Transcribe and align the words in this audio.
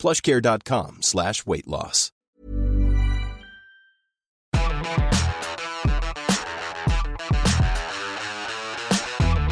plushcare.com 0.00 1.02
slash 1.02 1.46
weight 1.46 1.68
loss. 1.68 2.10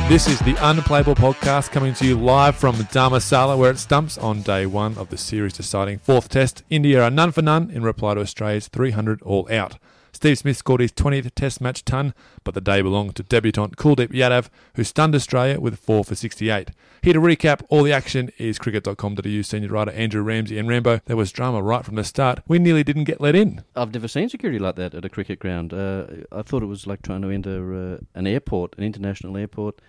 This 0.09 0.27
is 0.27 0.39
the 0.41 0.56
Unplayable 0.62 1.16
Podcast 1.16 1.70
coming 1.70 1.92
to 1.92 2.06
you 2.06 2.19
live 2.19 2.56
from 2.56 2.77
Dharamsala, 2.77 3.59
where 3.59 3.70
it 3.70 3.79
stumps 3.79 4.16
on 4.16 4.41
day 4.41 4.65
one 4.65 4.97
of 4.97 5.11
the 5.11 5.19
series 5.19 5.53
deciding 5.53 5.98
fourth 5.98 6.30
test. 6.30 6.62
India 6.70 7.03
are 7.03 7.11
none 7.11 7.30
for 7.30 7.42
none 7.42 7.70
in 7.70 7.83
reply 7.83 8.15
to 8.15 8.23
Australia's 8.23 8.69
300 8.69 9.20
all 9.20 9.47
out. 9.53 9.77
Steve 10.19 10.37
Smith 10.37 10.57
scored 10.57 10.81
his 10.81 10.91
20th 10.91 11.33
test 11.37 11.61
match 11.61 11.85
ton, 11.85 12.13
but 12.43 12.53
the 12.53 12.61
day 12.61 12.83
belonged 12.83 13.15
to 13.15 13.23
debutant 13.23 13.77
Kuldeep 13.77 14.09
Yadav, 14.09 14.49
who 14.75 14.83
stunned 14.83 15.15
Australia 15.15 15.61
with 15.61 15.79
4 15.79 16.03
for 16.03 16.17
68. 16.17 16.73
Here 17.03 17.13
to 17.13 17.21
recap 17.21 17.63
all 17.69 17.85
the 17.85 17.93
action 17.93 18.33
is 18.37 18.59
cricket.com.au 18.59 19.43
senior 19.43 19.69
writer 19.69 19.93
Andrew 19.93 20.21
Ramsey 20.23 20.59
and 20.59 20.69
Rambo. 20.69 21.03
There 21.05 21.17
was 21.17 21.31
drama 21.31 21.62
right 21.62 21.85
from 21.85 21.95
the 21.95 22.03
start. 22.03 22.41
We 22.49 22.59
nearly 22.59 22.83
didn't 22.83 23.05
get 23.05 23.21
let 23.21 23.37
in. 23.37 23.62
I've 23.77 23.95
never 23.95 24.09
seen 24.09 24.29
security 24.29 24.59
like 24.59 24.75
that 24.75 24.93
at 24.93 25.05
a 25.05 25.09
cricket 25.09 25.39
ground. 25.39 25.73
Uh, 25.73 26.07
I 26.33 26.43
thought 26.43 26.64
it 26.64 26.67
was 26.67 26.85
like 26.85 27.03
trying 27.03 27.23
to 27.23 27.31
enter 27.31 27.73
uh, 27.95 27.98
an 28.17 28.27
airport, 28.27 28.75
an 28.77 28.83
international 28.83 29.37
airport. 29.37 29.81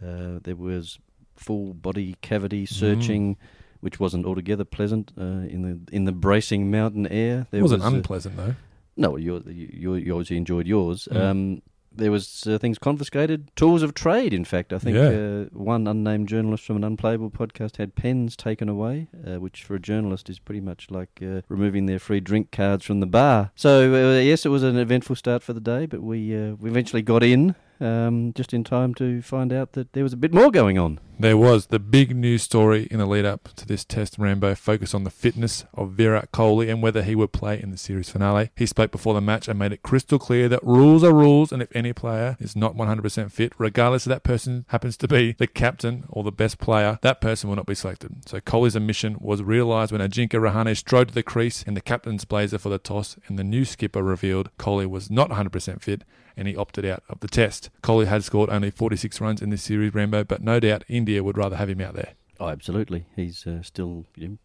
Uh, 0.00 0.38
there 0.44 0.54
was 0.54 1.00
full 1.34 1.74
body 1.74 2.14
cavity 2.22 2.66
searching, 2.66 3.36
which 3.80 3.98
wasn't 3.98 4.26
altogether 4.26 4.64
pleasant 4.64 5.10
uh, 5.18 5.24
in 5.24 5.62
the 5.62 5.92
in 5.92 6.04
the 6.04 6.12
bracing 6.12 6.70
mountain 6.70 7.08
air. 7.08 7.48
There 7.50 7.58
It 7.58 7.62
wasn't 7.62 7.82
was, 7.82 7.92
uh, 7.92 7.96
unpleasant, 7.96 8.36
though. 8.36 8.54
No, 8.96 9.16
you, 9.16 9.42
you 9.46 9.94
you 9.94 10.12
obviously 10.12 10.36
enjoyed 10.36 10.66
yours. 10.66 11.08
Mm. 11.10 11.20
Um, 11.20 11.62
there 11.94 12.10
was 12.10 12.46
uh, 12.46 12.56
things 12.56 12.78
confiscated, 12.78 13.50
tools 13.54 13.82
of 13.82 13.92
trade. 13.92 14.32
In 14.32 14.44
fact, 14.46 14.72
I 14.72 14.78
think 14.78 14.96
Yeah. 14.96 15.08
uh, 15.10 15.44
one 15.52 15.86
unnamed 15.86 16.26
journalist 16.28 16.64
from 16.64 16.76
an 16.76 16.84
unplayable 16.84 17.30
podcast 17.30 17.76
had 17.76 17.94
pens 17.94 18.34
taken 18.34 18.68
away, 18.68 19.08
uh, 19.26 19.40
which 19.40 19.62
for 19.64 19.74
a 19.74 19.78
journalist 19.78 20.30
is 20.30 20.38
pretty 20.38 20.60
much 20.62 20.90
like 20.90 21.10
uh, 21.22 21.42
removing 21.48 21.84
their 21.86 21.98
free 21.98 22.20
drink 22.20 22.50
cards 22.50 22.84
from 22.86 23.00
the 23.00 23.06
bar. 23.06 23.50
So 23.54 23.92
uh, 23.92 24.20
yes, 24.20 24.46
it 24.46 24.48
was 24.48 24.62
an 24.62 24.78
eventful 24.78 25.16
start 25.16 25.42
for 25.42 25.52
the 25.52 25.60
day, 25.60 25.84
but 25.86 26.02
we 26.02 26.34
uh, 26.34 26.54
we 26.54 26.70
eventually 26.70 27.02
got 27.02 27.22
in 27.22 27.54
um, 27.82 28.32
just 28.34 28.54
in 28.54 28.64
time 28.64 28.94
to 28.94 29.20
find 29.22 29.52
out 29.52 29.72
that 29.72 29.92
there 29.92 30.02
was 30.02 30.12
a 30.12 30.16
bit 30.16 30.32
more 30.32 30.50
going 30.50 30.78
on. 30.78 31.00
There 31.18 31.36
was 31.36 31.66
the 31.66 31.78
big 31.78 32.16
news 32.16 32.42
story 32.42 32.88
in 32.90 32.98
the 32.98 33.06
lead 33.06 33.24
up 33.24 33.50
to 33.56 33.66
this 33.66 33.84
test. 33.84 34.16
Rambo 34.18 34.54
focused 34.56 34.94
on 34.94 35.04
the 35.04 35.10
fitness 35.10 35.64
of 35.74 35.92
Virat 35.92 36.32
Kohli 36.32 36.68
and 36.68 36.82
whether 36.82 37.02
he 37.02 37.14
would 37.14 37.32
play 37.32 37.62
in 37.62 37.70
the 37.70 37.76
series 37.76 38.08
finale. 38.08 38.50
He 38.56 38.66
spoke 38.66 38.90
before 38.90 39.14
the 39.14 39.20
match 39.20 39.46
and 39.46 39.58
made 39.58 39.72
it 39.72 39.82
crystal 39.82 40.18
clear 40.18 40.48
that 40.48 40.64
rules 40.64 41.04
are 41.04 41.14
rules, 41.14 41.52
and 41.52 41.62
if 41.62 41.74
any 41.76 41.92
player 41.92 42.36
is 42.40 42.56
not 42.56 42.76
100% 42.76 43.30
fit, 43.30 43.52
regardless 43.58 44.06
if 44.06 44.10
that 44.10 44.24
person 44.24 44.64
happens 44.68 44.96
to 44.96 45.06
be 45.06 45.32
the 45.32 45.46
captain 45.46 46.04
or 46.08 46.24
the 46.24 46.32
best 46.32 46.58
player, 46.58 46.98
that 47.02 47.20
person 47.20 47.48
will 47.48 47.56
not 47.56 47.66
be 47.66 47.74
selected. 47.74 48.28
So 48.28 48.40
Kohli's 48.40 48.76
omission 48.76 49.16
was 49.20 49.42
realised 49.42 49.92
when 49.92 50.00
Ajinkya 50.00 50.40
Rahane 50.40 50.76
strode 50.76 51.08
to 51.08 51.14
the 51.14 51.22
crease 51.22 51.62
in 51.62 51.74
the 51.74 51.80
captain's 51.80 52.24
blazer 52.24 52.58
for 52.58 52.68
the 52.68 52.78
toss, 52.78 53.16
and 53.28 53.38
the 53.38 53.44
new 53.44 53.64
skipper 53.64 54.02
revealed 54.02 54.50
Kohli 54.58 54.88
was 54.88 55.10
not 55.10 55.30
100% 55.30 55.82
fit 55.82 56.02
and 56.36 56.48
he 56.48 56.56
opted 56.56 56.84
out 56.84 57.02
of 57.08 57.20
the 57.20 57.28
test. 57.28 57.70
Kohli 57.82 58.06
had 58.06 58.24
scored 58.24 58.50
only 58.50 58.70
46 58.70 59.20
runs 59.20 59.42
in 59.42 59.50
this 59.50 59.62
series, 59.62 59.94
Rambo, 59.94 60.24
but 60.24 60.42
no 60.42 60.60
doubt 60.60 60.84
India 60.88 61.22
would 61.22 61.36
rather 61.36 61.56
have 61.56 61.68
him 61.68 61.80
out 61.80 61.94
there. 61.94 62.14
Oh, 62.40 62.48
absolutely. 62.48 63.06
He's 63.14 63.46
uh, 63.46 63.62
still 63.62 64.06
you 64.16 64.28
know, 64.28 64.38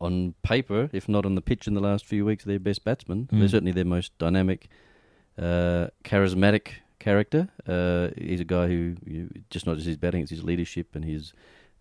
on 0.00 0.34
paper, 0.42 0.90
if 0.92 1.08
not 1.08 1.26
on 1.26 1.34
the 1.34 1.42
pitch 1.42 1.66
in 1.66 1.74
the 1.74 1.80
last 1.80 2.06
few 2.06 2.24
weeks, 2.24 2.44
their 2.44 2.58
best 2.58 2.84
batsman. 2.84 3.28
Mm. 3.32 3.38
They're 3.40 3.48
certainly 3.48 3.72
their 3.72 3.84
most 3.84 4.16
dynamic, 4.18 4.68
uh, 5.38 5.88
charismatic 6.04 6.68
character. 6.98 7.48
Uh, 7.66 8.08
he's 8.16 8.40
a 8.40 8.44
guy 8.44 8.66
who, 8.66 8.96
you, 9.04 9.30
just 9.50 9.66
not 9.66 9.76
just 9.76 9.86
his 9.86 9.96
batting, 9.96 10.22
it's 10.22 10.30
his 10.30 10.44
leadership 10.44 10.94
and 10.94 11.04
his 11.04 11.32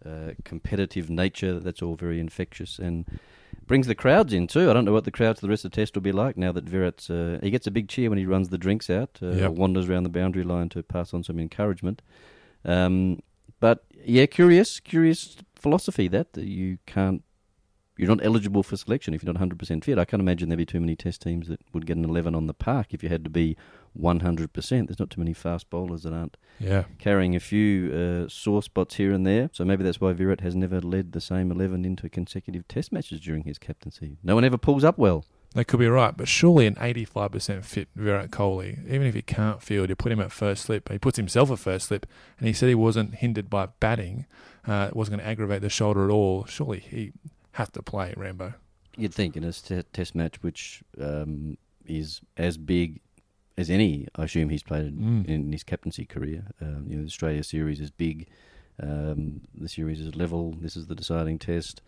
uh, 0.05 0.31
competitive 0.43 1.09
nature. 1.09 1.59
That's 1.59 1.81
all 1.81 1.95
very 1.95 2.19
infectious 2.19 2.79
and 2.79 3.05
brings 3.69 3.87
the 3.87 3.95
crowds 3.95 4.33
in 4.33 4.47
too. 4.47 4.69
I 4.69 4.73
don't 4.73 4.83
know 4.83 4.91
what 4.91 5.05
the 5.05 5.11
crowds 5.11 5.39
for 5.39 5.45
the 5.45 5.49
rest 5.51 5.63
of 5.63 5.71
the 5.71 5.75
test 5.75 5.95
will 5.95 6.01
be 6.01 6.11
like 6.11 6.35
now 6.35 6.51
that 6.51 6.65
Virat's. 6.65 7.09
Uh, 7.09 7.39
he 7.41 7.51
gets 7.51 7.67
a 7.67 7.71
big 7.71 7.87
cheer 7.87 8.09
when 8.09 8.17
he 8.17 8.25
runs 8.25 8.49
the 8.49 8.57
drinks 8.57 8.89
out, 8.89 9.19
uh, 9.21 9.27
Yep. 9.27 9.51
wanders 9.51 9.87
around 9.87 10.03
the 10.03 10.09
boundary 10.09 10.43
line 10.43 10.67
to 10.69 10.83
pass 10.83 11.13
on 11.13 11.23
some 11.23 11.39
encouragement. 11.39 12.01
Um, 12.65 13.19
but 13.59 13.85
yeah, 14.03 14.25
curious, 14.25 14.79
curious 14.79 15.37
philosophy 15.55 16.07
that, 16.09 16.33
that 16.33 16.45
you 16.45 16.79
can't, 16.87 17.21
you're 17.99 18.07
not 18.07 18.23
eligible 18.25 18.63
for 18.63 18.77
selection 18.77 19.13
if 19.13 19.21
you're 19.23 19.31
not 19.33 19.41
100% 19.41 19.83
fit. 19.83 19.99
I 19.99 20.05
can't 20.05 20.21
imagine 20.21 20.49
there'd 20.49 20.57
be 20.57 20.65
too 20.65 20.79
many 20.79 20.95
test 20.95 21.21
teams 21.21 21.47
that 21.49 21.59
would 21.73 21.85
get 21.85 21.97
an 21.97 22.05
11 22.05 22.33
on 22.33 22.47
the 22.47 22.53
park 22.53 22.87
if 22.93 23.03
you 23.03 23.09
had 23.09 23.23
to 23.25 23.29
be 23.29 23.57
100%. 23.99 24.87
There's 24.87 24.99
not 24.99 25.09
too 25.09 25.19
many 25.21 25.33
fast 25.33 25.69
bowlers 25.69 26.03
that 26.03 26.13
aren't 26.13 26.37
Yeah. 26.59 26.85
carrying 26.97 27.35
a 27.35 27.39
few 27.39 27.91
uh, 28.25 28.29
sore 28.29 28.63
spots 28.63 28.95
here 28.95 29.11
and 29.11 29.25
there. 29.25 29.49
So 29.53 29.65
maybe 29.65 29.83
that's 29.83 29.99
why 30.01 30.13
Virat 30.13 30.41
has 30.41 30.55
never 30.55 30.79
led 30.81 31.11
the 31.11 31.21
same 31.21 31.51
11 31.51 31.85
into 31.85 32.09
consecutive 32.09 32.67
test 32.67 32.91
matches 32.91 33.19
during 33.19 33.43
his 33.43 33.57
captaincy. 33.57 34.17
No 34.23 34.35
one 34.35 34.43
ever 34.45 34.57
pulls 34.57 34.83
up 34.83 34.97
well. 34.97 35.25
They 35.55 35.63
could 35.63 35.79
be 35.79 35.87
right, 35.87 36.15
but 36.15 36.27
surely 36.27 36.67
an 36.67 36.75
85% 36.75 37.65
fit 37.65 37.87
Virat 37.95 38.29
Kohli, 38.29 38.85
even 38.87 39.07
if 39.07 39.15
he 39.15 39.23
can't 39.23 39.63
field, 39.63 39.89
you 39.89 39.95
put 39.95 40.11
him 40.11 40.19
at 40.19 40.31
first 40.31 40.63
slip. 40.63 40.89
He 40.91 40.99
puts 40.99 41.17
himself 41.17 41.49
at 41.49 41.57
first 41.57 41.87
slip, 41.87 42.05
and 42.37 42.47
he 42.47 42.53
said 42.53 42.69
he 42.69 42.75
wasn't 42.75 43.15
hindered 43.15 43.49
by 43.49 43.69
batting. 43.79 44.27
Uh, 44.67 44.87
it 44.89 44.95
wasn't 44.95 45.17
going 45.17 45.25
to 45.25 45.29
aggravate 45.29 45.61
the 45.63 45.69
shoulder 45.69 46.05
at 46.05 46.11
all. 46.11 46.45
Surely 46.45 46.79
he 46.79 47.13
has 47.59 47.69
to 47.71 47.81
play, 47.81 48.13
Rambo. 48.17 48.53
You'd 48.97 49.13
think 49.13 49.37
in 49.37 49.43
a 49.43 49.51
test 49.51 50.15
match, 50.15 50.41
which 50.41 50.81
um, 50.99 51.57
is 51.85 52.21
as 52.37 52.57
big 52.57 52.99
as 53.57 53.69
any, 53.69 54.07
I 54.15 54.23
assume 54.23 54.49
he's 54.49 54.63
played 54.63 54.97
Mm. 54.97 55.25
in 55.27 55.51
his 55.51 55.63
captaincy 55.63 56.05
career. 56.05 56.47
Um, 56.61 56.85
you 56.87 56.95
know, 56.95 57.01
the 57.03 57.07
Australia 57.07 57.43
series 57.43 57.79
is 57.79 57.91
big. 57.91 58.27
Um, 58.81 59.41
the 59.53 59.67
series 59.69 59.99
is 59.99 60.15
level. 60.15 60.55
This 60.61 60.75
is 60.77 60.87
the 60.87 60.95
deciding 60.95 61.37
test. 61.39 61.81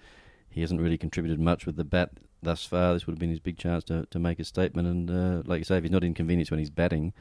He 0.50 0.62
hasn't 0.62 0.82
really 0.82 0.98
contributed 0.98 1.40
much 1.40 1.66
with 1.66 1.78
the 1.78 1.86
bat 1.86 2.10
thus 2.44 2.66
far. 2.66 2.94
This 2.94 3.08
would 3.08 3.14
have 3.14 3.20
been 3.20 3.30
his 3.30 3.40
big 3.40 3.58
chance 3.58 3.84
to, 3.86 4.06
to 4.12 4.20
make 4.20 4.40
a 4.40 4.44
statement. 4.44 4.88
And 4.88 5.10
uh, 5.10 5.44
like 5.46 5.60
you 5.60 5.64
say, 5.64 5.78
if 5.78 5.84
he's 5.84 5.92
not 5.92 6.04
inconvenienced 6.04 6.52
when 6.52 6.60
he's 6.60 6.70
batting, 6.70 7.14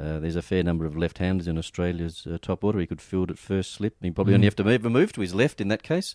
uh, 0.00 0.18
there's 0.20 0.36
a 0.36 0.42
fair 0.42 0.62
number 0.62 0.86
of 0.86 0.96
left-handers 0.96 1.46
in 1.46 1.58
Australia's 1.58 2.26
uh, 2.26 2.38
top 2.40 2.64
order. 2.64 2.78
He 2.80 2.86
could 2.86 3.02
field 3.02 3.30
at 3.30 3.38
first 3.38 3.72
slip. 3.72 3.96
He 4.02 4.10
probably 4.10 4.32
Mm. 4.32 4.36
only 4.36 4.46
have 4.46 4.56
to 4.56 4.64
move, 4.64 4.82
move 4.84 5.12
to 5.12 5.20
his 5.20 5.34
left 5.34 5.60
in 5.60 5.68
that 5.68 5.82
case. 5.82 6.14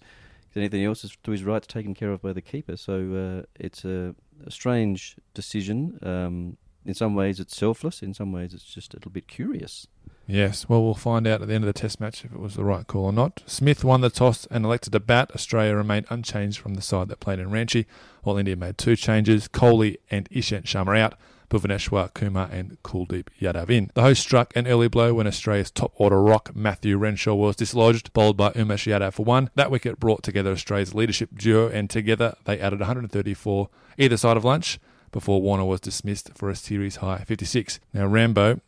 Anything 0.58 0.84
else 0.84 1.04
is 1.04 1.18
to 1.24 1.32
his 1.32 1.44
right 1.44 1.62
is 1.62 1.68
taken 1.68 1.94
care 1.94 2.12
of 2.12 2.22
by 2.22 2.34
the 2.34 2.42
keeper. 2.42 2.78
So 2.78 3.44
uh, 3.44 3.46
it's 3.56 3.86
a, 3.86 4.16
a 4.46 4.52
strange 4.52 5.16
decision. 5.34 6.00
Um, 6.02 6.58
in 6.86 6.94
some 6.94 7.16
ways, 7.16 7.40
it's 7.40 7.56
selfless. 7.56 8.02
In 8.02 8.14
some 8.14 8.32
ways, 8.32 8.54
it's 8.54 8.64
just 8.64 8.94
a 8.94 8.98
little 8.98 9.12
bit 9.12 9.28
curious. 9.28 9.88
Yes, 10.26 10.68
well, 10.68 10.84
we'll 10.84 10.94
find 10.94 11.26
out 11.26 11.42
at 11.42 11.48
the 11.48 11.54
end 11.54 11.64
of 11.64 11.74
the 11.74 11.80
test 11.80 12.02
match 12.02 12.26
if 12.26 12.34
it 12.34 12.40
was 12.40 12.56
the 12.56 12.66
right 12.66 12.86
call 12.86 13.06
or 13.06 13.14
not. 13.14 13.44
Smith 13.46 13.84
won 13.84 14.02
the 14.02 14.10
toss 14.10 14.46
and 14.48 14.66
elected 14.66 14.92
to 14.92 15.00
bat. 15.00 15.32
Australia 15.34 15.76
remained 15.76 16.06
unchanged 16.10 16.60
from 16.60 16.74
the 16.74 16.82
side 16.82 17.08
that 17.08 17.22
played 17.22 17.40
in 17.40 17.50
Ranchi, 17.50 17.86
while 18.24 18.38
India 18.38 18.58
made 18.58 18.78
two 18.78 18.98
changes. 18.98 19.48
Kohli 19.48 19.98
and 20.12 20.30
Ishant 20.30 20.64
Sharma 20.64 21.00
out, 21.00 21.18
Bhuvaneshwar 21.50 22.14
Kumar 22.14 22.50
and 22.52 22.82
Kuldeep 22.84 23.28
Yadav 23.40 23.70
in. 23.70 23.92
The 23.94 24.02
host 24.02 24.22
struck 24.22 24.56
an 24.56 24.68
early 24.68 24.88
blow 24.88 25.14
when 25.14 25.28
Australia's 25.28 25.72
top 25.72 25.94
order 25.96 26.22
rock 26.22 26.56
Matthew 26.56 26.98
Renshaw 26.98 27.36
was 27.36 27.56
dislodged, 27.56 28.12
bowled 28.14 28.38
by 28.38 28.52
Umesh 28.52 28.92
Yadav 28.92 29.14
for 29.14 29.26
one. 29.26 29.50
That 29.56 29.72
wicket 29.72 30.00
brought 30.00 30.24
together 30.24 30.52
Australia's 30.52 30.94
leadership 30.94 31.30
duo, 31.38 31.70
and 31.70 31.90
together 31.90 32.36
they 32.46 32.60
added 32.60 32.80
134 32.80 33.70
either 33.98 34.18
side 34.18 34.38
of 34.38 34.46
lunch 34.46 34.80
before 35.12 35.42
Warner 35.42 35.66
was 35.66 35.80
dismissed 35.80 36.32
for 36.36 36.50
a 36.50 36.56
series 36.56 36.98
high 36.98 37.24
56. 37.26 37.80
Now, 37.94 38.08
Rambo, 38.08 38.60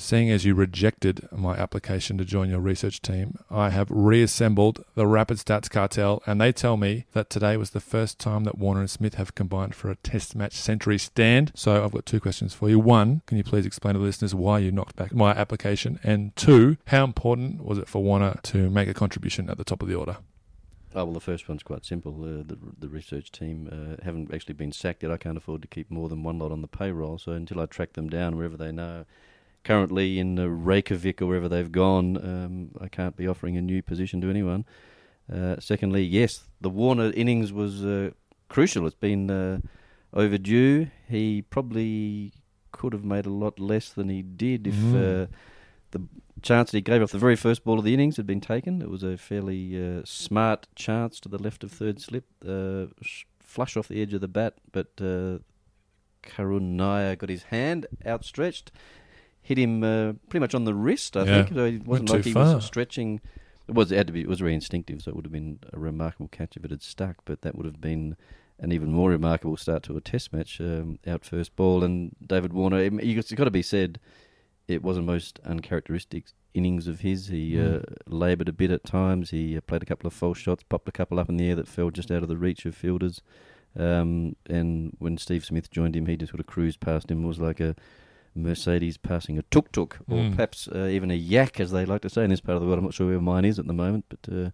Seeing 0.00 0.30
as 0.30 0.44
you 0.44 0.54
rejected 0.54 1.28
my 1.32 1.56
application 1.56 2.18
to 2.18 2.24
join 2.24 2.50
your 2.50 2.60
research 2.60 3.02
team, 3.02 3.36
I 3.50 3.70
have 3.70 3.90
reassembled 3.90 4.84
the 4.94 5.08
Rapid 5.08 5.38
Stats 5.38 5.68
cartel, 5.68 6.22
and 6.24 6.40
they 6.40 6.52
tell 6.52 6.76
me 6.76 7.06
that 7.14 7.28
today 7.28 7.56
was 7.56 7.70
the 7.70 7.80
first 7.80 8.20
time 8.20 8.44
that 8.44 8.56
Warner 8.56 8.78
and 8.78 8.88
Smith 8.88 9.14
have 9.14 9.34
combined 9.34 9.74
for 9.74 9.90
a 9.90 9.96
Test 9.96 10.36
match 10.36 10.52
century 10.52 10.98
stand. 10.98 11.50
So 11.56 11.84
I've 11.84 11.90
got 11.90 12.06
two 12.06 12.20
questions 12.20 12.54
for 12.54 12.70
you. 12.70 12.78
One, 12.78 13.22
can 13.26 13.38
you 13.38 13.42
please 13.42 13.66
explain 13.66 13.94
to 13.94 13.98
the 13.98 14.06
listeners 14.06 14.36
why 14.36 14.60
you 14.60 14.70
knocked 14.70 14.94
back 14.94 15.12
my 15.12 15.32
application? 15.32 15.98
And 16.04 16.34
two, 16.36 16.76
how 16.86 17.02
important 17.02 17.64
was 17.64 17.78
it 17.78 17.88
for 17.88 18.00
Warner 18.00 18.38
to 18.44 18.70
make 18.70 18.88
a 18.88 18.94
contribution 18.94 19.50
at 19.50 19.58
the 19.58 19.64
top 19.64 19.82
of 19.82 19.88
the 19.88 19.96
order? 19.96 20.18
Oh, 20.94 21.06
well, 21.06 21.12
the 21.12 21.20
first 21.20 21.48
one's 21.48 21.64
quite 21.64 21.84
simple. 21.84 22.22
Uh, 22.22 22.44
the, 22.46 22.56
the 22.78 22.88
research 22.88 23.32
team 23.32 23.68
uh, 23.70 24.02
haven't 24.04 24.32
actually 24.32 24.54
been 24.54 24.72
sacked 24.72 25.02
yet. 25.02 25.10
I 25.10 25.16
can't 25.16 25.36
afford 25.36 25.62
to 25.62 25.68
keep 25.68 25.90
more 25.90 26.08
than 26.08 26.22
one 26.22 26.38
lot 26.38 26.52
on 26.52 26.62
the 26.62 26.68
payroll, 26.68 27.18
so 27.18 27.32
until 27.32 27.60
I 27.60 27.66
track 27.66 27.94
them 27.94 28.08
down 28.08 28.36
wherever 28.36 28.56
they 28.56 28.70
know, 28.70 29.04
currently 29.64 30.18
in 30.18 30.36
Reykjavik 30.64 31.20
or 31.22 31.26
wherever 31.26 31.48
they've 31.48 31.70
gone, 31.72 32.16
um, 32.16 32.70
I 32.80 32.88
can't 32.88 33.16
be 33.16 33.26
offering 33.28 33.56
a 33.56 33.60
new 33.62 33.82
position 33.82 34.20
to 34.22 34.30
anyone. 34.30 34.64
Uh, 35.32 35.56
secondly, 35.60 36.02
yes, 36.02 36.44
the 36.60 36.70
Warner 36.70 37.12
innings 37.12 37.52
was 37.52 37.84
uh, 37.84 38.10
crucial. 38.48 38.86
It's 38.86 38.94
been 38.96 39.30
uh, 39.30 39.60
overdue. 40.14 40.88
He 41.08 41.42
probably 41.42 42.32
could 42.72 42.92
have 42.92 43.04
made 43.04 43.26
a 43.26 43.30
lot 43.30 43.58
less 43.58 43.90
than 43.90 44.08
he 44.08 44.22
did 44.22 44.66
if 44.66 44.74
Mm. 44.74 44.94
uh, 45.24 45.26
the 45.90 46.02
chance 46.42 46.70
that 46.70 46.78
he 46.78 46.82
gave 46.82 47.02
off 47.02 47.10
the 47.12 47.18
very 47.18 47.36
first 47.36 47.64
ball 47.64 47.78
of 47.78 47.84
the 47.84 47.92
innings 47.94 48.16
had 48.16 48.26
been 48.26 48.40
taken. 48.40 48.80
It 48.80 48.90
was 48.90 49.02
a 49.02 49.16
fairly 49.16 49.76
uh, 49.98 50.02
smart 50.04 50.66
chance 50.74 51.18
to 51.20 51.28
the 51.28 51.38
left 51.42 51.64
of 51.64 51.72
third 51.72 52.00
slip, 52.00 52.26
uh, 52.46 52.86
flush 53.40 53.76
off 53.76 53.88
the 53.88 54.00
edge 54.00 54.14
of 54.14 54.20
the 54.20 54.28
bat, 54.28 54.54
but 54.70 54.88
uh, 55.00 55.38
Karun 56.22 56.76
Nair 56.76 57.16
got 57.16 57.28
his 57.30 57.44
hand 57.44 57.86
outstretched, 58.06 58.70
hit 59.48 59.58
him 59.58 59.82
uh, 59.82 60.12
pretty 60.28 60.40
much 60.44 60.54
on 60.54 60.64
the 60.64 60.74
wrist. 60.74 61.16
I 61.16 61.24
Yeah. 61.24 61.44
think 61.44 61.54
so. 61.56 61.64
It 61.64 61.86
wasn't 61.86 62.10
like 62.10 62.24
he 62.24 62.32
far. 62.32 62.56
was 62.56 62.64
stretching. 62.64 63.20
It 63.68 63.74
was 63.74 63.90
it 63.92 63.96
had 63.96 64.06
to 64.08 64.12
be. 64.12 64.20
It 64.20 64.28
was 64.28 64.40
very 64.40 64.54
instinctive, 64.54 65.02
so 65.02 65.10
it 65.10 65.16
would 65.16 65.24
have 65.24 65.32
been 65.32 65.58
a 65.72 65.78
remarkable 65.78 66.28
catch 66.28 66.56
if 66.56 66.64
it 66.64 66.70
had 66.70 66.82
stuck. 66.82 67.16
But 67.24 67.42
that 67.42 67.54
would 67.56 67.66
have 67.66 67.80
been 67.80 68.16
an 68.60 68.72
even 68.72 68.90
more 68.92 69.10
remarkable 69.10 69.56
start 69.56 69.82
to 69.84 69.96
a 69.96 70.00
Test 70.00 70.32
match. 70.32 70.60
Um, 70.60 70.98
out 71.06 71.24
first 71.24 71.54
ball, 71.56 71.82
and 71.84 72.14
David 72.26 72.52
Warner. 72.52 72.78
It, 72.80 72.92
it's 72.94 73.32
got 73.32 73.44
to 73.44 73.50
be 73.50 73.62
said, 73.62 73.98
it 74.66 74.82
wasn't 74.82 75.06
most 75.06 75.38
uncharacteristic 75.44 76.24
innings 76.54 76.86
of 76.88 77.00
his. 77.00 77.28
He 77.28 77.52
Mm. 77.52 77.76
uh, 77.76 77.82
laboured 78.06 78.48
a 78.48 78.52
bit 78.52 78.70
at 78.70 78.84
times. 78.84 79.30
He 79.30 79.56
uh, 79.56 79.60
played 79.60 79.82
a 79.82 79.86
couple 79.86 80.06
of 80.06 80.12
false 80.14 80.38
shots, 80.38 80.62
popped 80.64 80.88
a 80.88 80.92
couple 80.92 81.18
up 81.20 81.28
in 81.28 81.36
the 81.36 81.48
air 81.48 81.56
that 81.56 81.68
fell 81.68 81.90
just 81.90 82.10
out 82.10 82.22
of 82.22 82.28
the 82.28 82.36
reach 82.36 82.66
of 82.66 82.74
fielders. 82.74 83.20
Um, 83.76 84.34
and 84.46 84.96
when 84.98 85.18
Steve 85.18 85.44
Smith 85.44 85.70
joined 85.70 85.94
him, 85.94 86.06
he 86.06 86.16
just 86.16 86.30
sort 86.32 86.40
of 86.40 86.46
cruised 86.46 86.80
past 86.80 87.10
him. 87.10 87.22
It 87.24 87.28
was 87.28 87.38
like 87.38 87.60
a 87.60 87.76
Mercedes 88.42 88.96
passing 88.96 89.38
a 89.38 89.42
tuk 89.42 89.72
tuk, 89.72 89.98
or 90.08 90.18
Mm. 90.18 90.36
perhaps 90.36 90.68
uh, 90.68 90.86
even 90.90 91.10
a 91.10 91.14
yak, 91.14 91.60
as 91.60 91.70
they 91.70 91.84
like 91.84 92.02
to 92.02 92.10
say 92.10 92.24
in 92.24 92.30
this 92.30 92.40
part 92.40 92.56
of 92.56 92.62
the 92.62 92.66
world. 92.66 92.78
I'm 92.78 92.84
not 92.84 92.94
sure 92.94 93.08
where 93.08 93.20
mine 93.20 93.44
is 93.44 93.58
at 93.58 93.66
the 93.66 93.72
moment, 93.72 94.04
but 94.08 94.28
uh, 94.32 94.50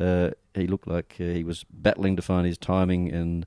uh, 0.00 0.30
he 0.54 0.66
looked 0.66 0.86
like 0.88 1.16
uh, 1.20 1.24
he 1.24 1.44
was 1.44 1.64
battling 1.70 2.16
to 2.16 2.22
find 2.22 2.46
his 2.46 2.58
timing. 2.58 3.10
And 3.12 3.46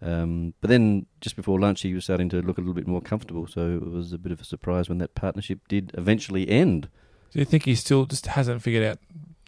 um, 0.00 0.54
but 0.60 0.68
then 0.68 1.06
just 1.20 1.36
before 1.36 1.60
lunch, 1.60 1.82
he 1.82 1.94
was 1.94 2.04
starting 2.04 2.28
to 2.30 2.42
look 2.42 2.58
a 2.58 2.60
little 2.60 2.74
bit 2.74 2.88
more 2.88 3.00
comfortable. 3.00 3.46
So 3.46 3.76
it 3.82 3.90
was 3.90 4.12
a 4.12 4.18
bit 4.18 4.32
of 4.32 4.40
a 4.40 4.44
surprise 4.44 4.88
when 4.88 4.98
that 4.98 5.14
partnership 5.14 5.60
did 5.68 5.92
eventually 5.94 6.48
end. 6.48 6.88
Do 7.32 7.38
you 7.38 7.44
think 7.44 7.64
he 7.64 7.74
still 7.74 8.04
just 8.06 8.26
hasn't 8.26 8.62
figured 8.62 8.84
out 8.84 8.98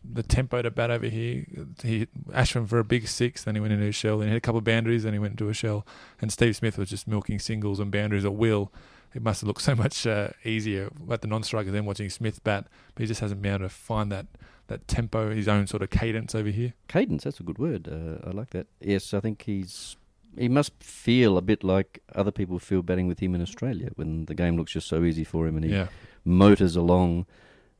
the 0.04 0.22
tempo 0.22 0.62
to 0.62 0.70
bat 0.70 0.90
over 0.90 1.06
here? 1.06 1.44
He 1.82 2.06
Ashwin 2.30 2.68
for 2.68 2.78
a 2.78 2.84
big 2.84 3.08
six, 3.08 3.42
then 3.44 3.56
he 3.56 3.60
went 3.60 3.72
into 3.72 3.86
a 3.86 3.92
shell, 3.92 4.18
then 4.18 4.28
he 4.28 4.32
hit 4.32 4.38
a 4.38 4.40
couple 4.40 4.58
of 4.58 4.64
boundaries, 4.64 5.02
then 5.02 5.12
he 5.12 5.18
went 5.18 5.32
into 5.32 5.48
a 5.48 5.54
shell. 5.54 5.86
And 6.20 6.32
Steve 6.32 6.54
Smith 6.56 6.78
was 6.78 6.88
just 6.88 7.08
milking 7.08 7.38
singles 7.40 7.80
and 7.80 7.90
boundaries 7.90 8.24
at 8.24 8.34
will. 8.34 8.72
It 9.14 9.22
must 9.22 9.40
have 9.40 9.48
looked 9.48 9.62
so 9.62 9.74
much 9.74 10.06
uh, 10.06 10.28
easier 10.44 10.90
at 11.10 11.22
the 11.22 11.28
non-striker 11.28 11.70
than 11.70 11.84
watching 11.84 12.10
Smith 12.10 12.42
bat, 12.42 12.66
but 12.94 13.02
he 13.02 13.06
just 13.06 13.20
hasn't 13.20 13.40
been 13.42 13.54
able 13.54 13.64
to 13.64 13.68
find 13.68 14.10
that 14.12 14.26
that 14.66 14.88
tempo, 14.88 15.30
his 15.30 15.46
own 15.46 15.66
sort 15.66 15.82
of 15.82 15.90
cadence 15.90 16.34
over 16.34 16.48
here. 16.48 16.72
Cadence, 16.88 17.24
that's 17.24 17.38
a 17.38 17.42
good 17.42 17.58
word. 17.58 17.86
Uh, 17.86 18.26
I 18.26 18.32
like 18.32 18.50
that. 18.50 18.66
Yes, 18.80 19.12
I 19.12 19.20
think 19.20 19.42
he's 19.42 19.96
he 20.36 20.48
must 20.48 20.72
feel 20.82 21.38
a 21.38 21.42
bit 21.42 21.62
like 21.62 22.00
other 22.14 22.32
people 22.32 22.58
feel 22.58 22.82
batting 22.82 23.06
with 23.06 23.20
him 23.20 23.34
in 23.34 23.42
Australia 23.42 23.90
when 23.94 24.24
the 24.24 24.34
game 24.34 24.56
looks 24.56 24.72
just 24.72 24.88
so 24.88 25.04
easy 25.04 25.22
for 25.22 25.46
him 25.46 25.56
and 25.56 25.64
he 25.64 25.70
Yeah, 25.70 25.88
motors 26.24 26.76
along. 26.76 27.26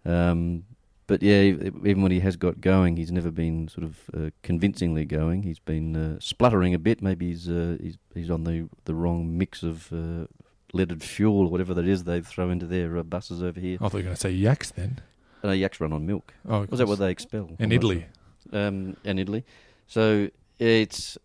Um, 0.05 0.65
but 1.07 1.23
yeah, 1.23 1.41
even 1.41 2.03
when 2.03 2.13
he 2.13 2.21
has 2.21 2.37
got 2.37 2.61
going, 2.61 2.97
he's 2.97 3.13
never 3.13 3.31
been 3.31 3.69
sort 3.69 3.85
of 3.85 3.99
uh, 4.15 4.31
convincingly 4.43 5.05
going. 5.05 5.43
He's 5.43 5.59
been 5.59 5.97
uh, 5.97 6.19
spluttering 6.19 6.73
a 6.73 6.79
bit. 6.79 7.03
Maybe 7.03 7.29
he's 7.29 7.49
uh, 7.49 7.77
he's 7.81 7.99
he's 8.15 8.31
on 8.31 8.45
the 8.45 8.69
the 8.85 8.95
wrong 8.95 9.37
mix 9.37 9.63
of 9.63 9.93
uh, 9.93 10.27
leaded 10.75 11.03
fuel 11.03 11.41
or 11.47 11.49
whatever 11.49 11.73
that 11.75 11.87
is 11.87 12.05
they 12.05 12.21
throw 12.21 12.51
into 12.51 12.67
their 12.67 12.99
uh, 12.99 13.03
buses 13.03 13.43
over 13.43 13.59
here. 13.61 13.79
I 13.81 13.89
thought 13.89 13.93
you 13.95 13.99
were 13.99 14.03
going 14.05 14.17
to 14.17 14.21
say 14.21 14.31
yaks 14.33 14.71
then. 14.73 15.01
Uh, 15.45 15.51
yaks 15.51 15.81
run 15.81 15.93
on 15.93 16.05
milk. 16.07 16.35
Oh, 16.49 16.67
Was 16.71 16.79
that 16.79 16.89
what 16.89 16.99
they 16.99 17.11
expel? 17.11 17.51
in 17.59 17.71
Italy? 17.73 18.07
Um, 18.53 18.97
and 19.05 19.19
Italy. 19.21 19.45
So 19.87 20.29
it's 20.59 21.17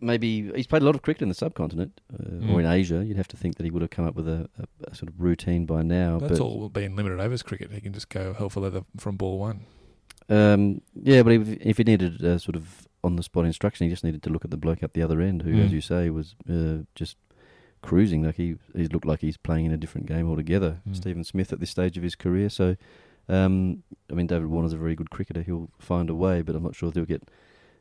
maybe 0.00 0.52
he's 0.54 0.66
played 0.66 0.82
a 0.82 0.84
lot 0.84 0.94
of 0.94 1.02
cricket 1.02 1.22
in 1.22 1.28
the 1.28 1.34
subcontinent 1.34 2.00
uh, 2.12 2.52
or 2.52 2.58
Mm. 2.58 2.60
in 2.60 2.66
Asia. 2.66 3.04
You'd 3.04 3.16
have 3.16 3.28
to 3.28 3.36
think 3.36 3.56
that 3.56 3.64
he 3.64 3.70
would 3.70 3.82
have 3.82 3.90
come 3.90 4.06
up 4.06 4.14
with 4.14 4.28
a, 4.28 4.48
a, 4.58 4.90
a 4.90 4.94
sort 4.94 5.08
of 5.08 5.20
routine 5.20 5.66
by 5.66 5.82
now. 5.82 6.18
That's 6.18 6.40
all 6.40 6.68
being 6.68 6.94
limited 6.96 7.20
overs 7.20 7.42
cricket. 7.42 7.72
He 7.72 7.80
can 7.80 7.92
just 7.92 8.08
go 8.10 8.32
hell 8.34 8.48
for 8.50 8.60
leather 8.60 8.84
from 8.98 9.16
ball 9.16 9.38
one. 9.38 9.60
Um, 10.28 10.80
yeah, 10.94 11.22
but 11.22 11.32
if, 11.32 11.48
if 11.60 11.76
he 11.78 11.84
needed 11.84 12.24
uh, 12.24 12.38
sort 12.38 12.56
of 12.56 12.88
on 13.02 13.16
the 13.16 13.22
spot 13.22 13.44
instruction, 13.44 13.86
he 13.86 13.90
just 13.90 14.04
needed 14.04 14.22
to 14.22 14.30
look 14.30 14.44
at 14.44 14.50
the 14.50 14.56
bloke 14.56 14.82
up 14.82 14.92
the 14.94 15.02
other 15.02 15.20
end, 15.20 15.42
who, 15.42 15.52
Mm. 15.54 15.64
as 15.66 15.72
you 15.72 15.80
say, 15.80 16.08
was 16.10 16.34
uh, 16.50 16.84
just 16.94 17.16
cruising. 17.84 18.24
Like 18.24 18.36
he, 18.36 18.56
he 18.74 18.86
looked 18.86 19.06
like 19.06 19.20
he's 19.20 19.36
playing 19.36 19.66
in 19.66 19.72
a 19.72 19.76
different 19.76 20.06
game 20.06 20.28
altogether. 20.28 20.80
Mm. 20.88 20.96
Stephen 20.96 21.24
Smith 21.24 21.52
at 21.52 21.60
this 21.60 21.70
stage 21.70 21.96
of 21.96 22.02
his 22.02 22.14
career. 22.14 22.48
So, 22.48 22.76
um, 23.28 23.82
I 24.10 24.14
mean, 24.14 24.26
David 24.26 24.46
Warner's 24.46 24.72
a 24.72 24.78
very 24.78 24.94
good 24.94 25.10
cricketer. 25.10 25.42
He'll 25.42 25.70
find 25.78 26.08
a 26.10 26.14
way, 26.14 26.42
but 26.42 26.56
I'm 26.56 26.62
not 26.62 26.74
sure 26.74 26.88
if 26.88 26.94
he'll 26.94 27.04
get 27.04 27.28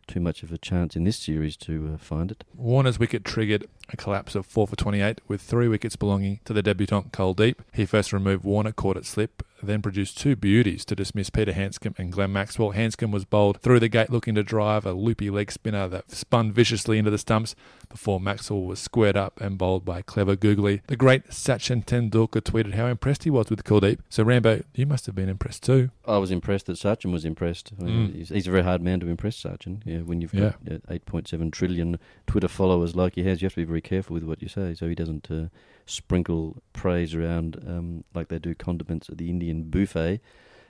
too 0.05 0.19
much 0.19 0.43
of 0.43 0.51
a 0.51 0.57
chance 0.57 0.97
in 0.97 1.05
this 1.05 1.17
series 1.17 1.55
to 1.57 1.93
uh, 1.93 1.97
find 1.97 2.31
it. 2.31 2.43
Warner's 2.55 2.99
wicket 2.99 3.23
triggered 3.23 3.67
a 3.89 3.97
collapse 3.97 4.33
of 4.35 4.45
4 4.45 4.67
for 4.67 4.75
28 4.75 5.21
with 5.27 5.41
three 5.41 5.67
wickets 5.67 5.95
belonging 5.95 6.39
to 6.45 6.53
the 6.53 6.61
debutant 6.63 7.11
Kuldeep. 7.11 7.55
He 7.73 7.85
first 7.85 8.13
removed 8.13 8.43
Warner, 8.43 8.71
caught 8.71 8.97
it 8.97 9.05
slip, 9.05 9.43
then 9.61 9.81
produced 9.81 10.17
two 10.17 10.35
beauties 10.35 10.83
to 10.85 10.95
dismiss 10.95 11.29
Peter 11.29 11.53
Handscomb 11.53 11.95
and 11.97 12.11
Glenn 12.11 12.33
Maxwell. 12.33 12.73
Hanscom 12.73 13.11
was 13.11 13.23
bowled 13.23 13.61
through 13.61 13.79
the 13.79 13.87
gate 13.87 14.09
looking 14.09 14.35
to 14.35 14.43
drive 14.43 14.85
a 14.85 14.91
loopy 14.93 15.29
leg 15.29 15.51
spinner 15.51 15.87
that 15.87 16.11
spun 16.11 16.51
viciously 16.51 16.97
into 16.97 17.11
the 17.11 17.17
stumps 17.17 17.55
before 17.89 18.19
Maxwell 18.19 18.63
was 18.63 18.79
squared 18.79 19.15
up 19.15 19.39
and 19.39 19.57
bowled 19.57 19.85
by 19.85 20.01
clever 20.01 20.35
Googly. 20.35 20.81
The 20.87 20.97
great 20.97 21.29
Sachin 21.29 21.85
Tendulkar 21.85 22.41
tweeted 22.41 22.73
how 22.73 22.87
impressed 22.87 23.23
he 23.23 23.29
was 23.29 23.49
with 23.49 23.63
Kuldeep. 23.63 23.99
So 24.09 24.23
Rambo, 24.23 24.63
you 24.73 24.85
must 24.85 25.05
have 25.05 25.15
been 25.15 25.29
impressed 25.29 25.63
too. 25.63 25.91
I 26.05 26.17
was 26.17 26.31
impressed 26.31 26.65
that 26.65 26.77
Sachin 26.77 27.11
was 27.13 27.23
impressed. 27.25 27.71
I 27.79 27.83
mean, 27.83 27.93
Mm. 28.09 28.15
he's, 28.15 28.29
he's 28.29 28.47
a 28.47 28.51
very 28.51 28.63
hard 28.63 28.81
man 28.81 28.99
to 29.01 29.07
impress, 29.07 29.41
Sachin. 29.41 29.81
Yeah, 29.85 29.99
when 29.99 30.19
you've 30.19 30.33
got 30.33 30.55
uh, 30.69 30.79
8.7 30.89 31.51
trillion 31.53 31.99
Twitter 32.27 32.47
followers 32.49 32.95
like 32.95 33.15
he 33.15 33.23
has, 33.23 33.41
you 33.41 33.45
have 33.45 33.53
to 33.53 33.65
be 33.65 33.71
very 33.73 33.81
careful 33.81 34.13
with 34.13 34.23
what 34.23 34.41
you 34.41 34.47
say 34.47 34.73
so 34.75 34.87
he 34.87 34.93
doesn't 34.95 35.29
uh, 35.31 35.47
sprinkle 35.87 36.61
praise 36.73 37.15
around 37.15 37.49
um, 37.67 38.03
like 38.13 38.27
they 38.27 38.39
do 38.39 38.53
condiments 38.53 39.09
at 39.09 39.17
the 39.17 39.29
Indian 39.29 39.63
buffet. 39.63 40.19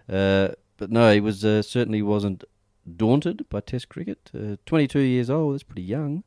Uh, 0.10 0.50
but 0.78 0.90
no, 0.90 1.12
he 1.14 1.20
was 1.20 1.44
uh, 1.44 1.62
certainly 1.62 2.02
wasn't 2.02 2.44
daunted 2.96 3.48
by 3.50 3.60
Test 3.60 3.90
cricket. 3.90 4.32
Uh, 4.34 4.56
22 4.66 5.00
years 5.00 5.30
old, 5.30 5.54
that's 5.54 5.64
pretty 5.64 5.82
young. 5.84 6.24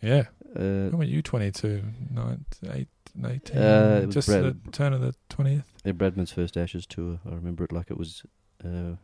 Yeah. 0.00 0.24
Uh, 0.56 0.88
When 0.90 0.98
were 0.98 1.04
you 1.04 1.20
22? 1.22 1.82
9, 2.10 2.44
8, 2.72 2.88
18? 3.26 3.56
Uh, 3.56 4.06
Just 4.06 4.28
Brad- 4.28 4.64
the 4.64 4.70
turn 4.70 4.92
of 4.92 5.00
the 5.00 5.14
20th? 5.30 5.64
Yeah, 5.84 5.92
Bradman's 5.92 6.32
first 6.32 6.56
Ashes 6.56 6.86
tour. 6.86 7.20
I 7.30 7.34
remember 7.34 7.64
it 7.64 7.72
like 7.72 7.90
it 7.90 7.98
was 7.98 8.22
uh, 8.64 8.96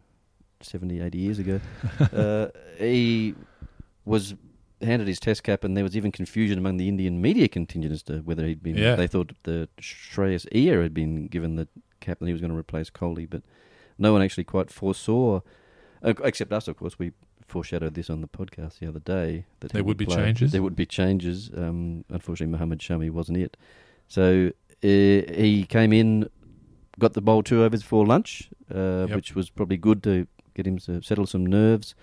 70, 0.62 1.00
80 1.00 1.18
years 1.18 1.38
ago. 1.38 1.60
uh, 2.12 2.48
he 2.78 3.34
was 4.04 4.34
handed 4.82 5.08
his 5.08 5.20
test 5.20 5.42
cap, 5.42 5.64
and 5.64 5.76
there 5.76 5.84
was 5.84 5.96
even 5.96 6.10
confusion 6.12 6.58
among 6.58 6.76
the 6.78 6.88
Indian 6.88 7.20
media 7.20 7.48
contingent 7.48 7.92
as 7.92 8.02
to 8.04 8.18
whether 8.20 8.46
he'd 8.46 8.62
been. 8.62 8.76
Yeah. 8.76 8.96
They 8.96 9.06
thought 9.06 9.32
the 9.44 9.68
Shreyas 9.80 10.46
Iyer 10.54 10.82
had 10.82 10.94
been 10.94 11.26
given 11.26 11.56
the 11.56 11.68
cap 12.00 12.18
and 12.20 12.28
he 12.28 12.32
was 12.32 12.40
going 12.40 12.52
to 12.52 12.56
replace 12.58 12.90
Kohli, 12.90 13.28
but 13.28 13.42
no 13.98 14.12
one 14.12 14.22
actually 14.22 14.44
quite 14.44 14.70
foresaw, 14.70 15.40
uh, 16.02 16.14
except 16.24 16.52
us, 16.52 16.66
of 16.68 16.76
course. 16.76 16.98
We 16.98 17.12
foreshadowed 17.46 17.94
this 17.94 18.08
on 18.08 18.20
the 18.20 18.28
podcast 18.28 18.78
the 18.78 18.86
other 18.88 19.00
day 19.00 19.44
that 19.60 19.72
There 19.72 19.84
would 19.84 19.96
be 19.96 20.06
play. 20.06 20.16
changes? 20.16 20.52
There 20.52 20.62
would 20.62 20.76
be 20.76 20.86
changes. 20.86 21.50
Um, 21.56 22.04
unfortunately, 22.08 22.52
Mohammed 22.52 22.78
Shami 22.78 23.10
wasn't 23.10 23.38
it. 23.38 23.56
So 24.08 24.50
uh, 24.82 24.86
he 24.86 25.66
came 25.68 25.92
in, 25.92 26.28
got 26.98 27.12
the 27.14 27.20
bowl 27.20 27.42
two 27.42 27.62
overs 27.64 27.82
for 27.82 28.06
lunch, 28.06 28.48
uh, 28.74 29.06
Yep. 29.08 29.16
which 29.16 29.34
was 29.34 29.50
probably 29.50 29.76
good 29.76 30.02
to 30.04 30.26
get 30.54 30.66
him 30.66 30.78
to 30.78 31.02
settle 31.02 31.26
some 31.26 31.44
nerves. 31.44 31.94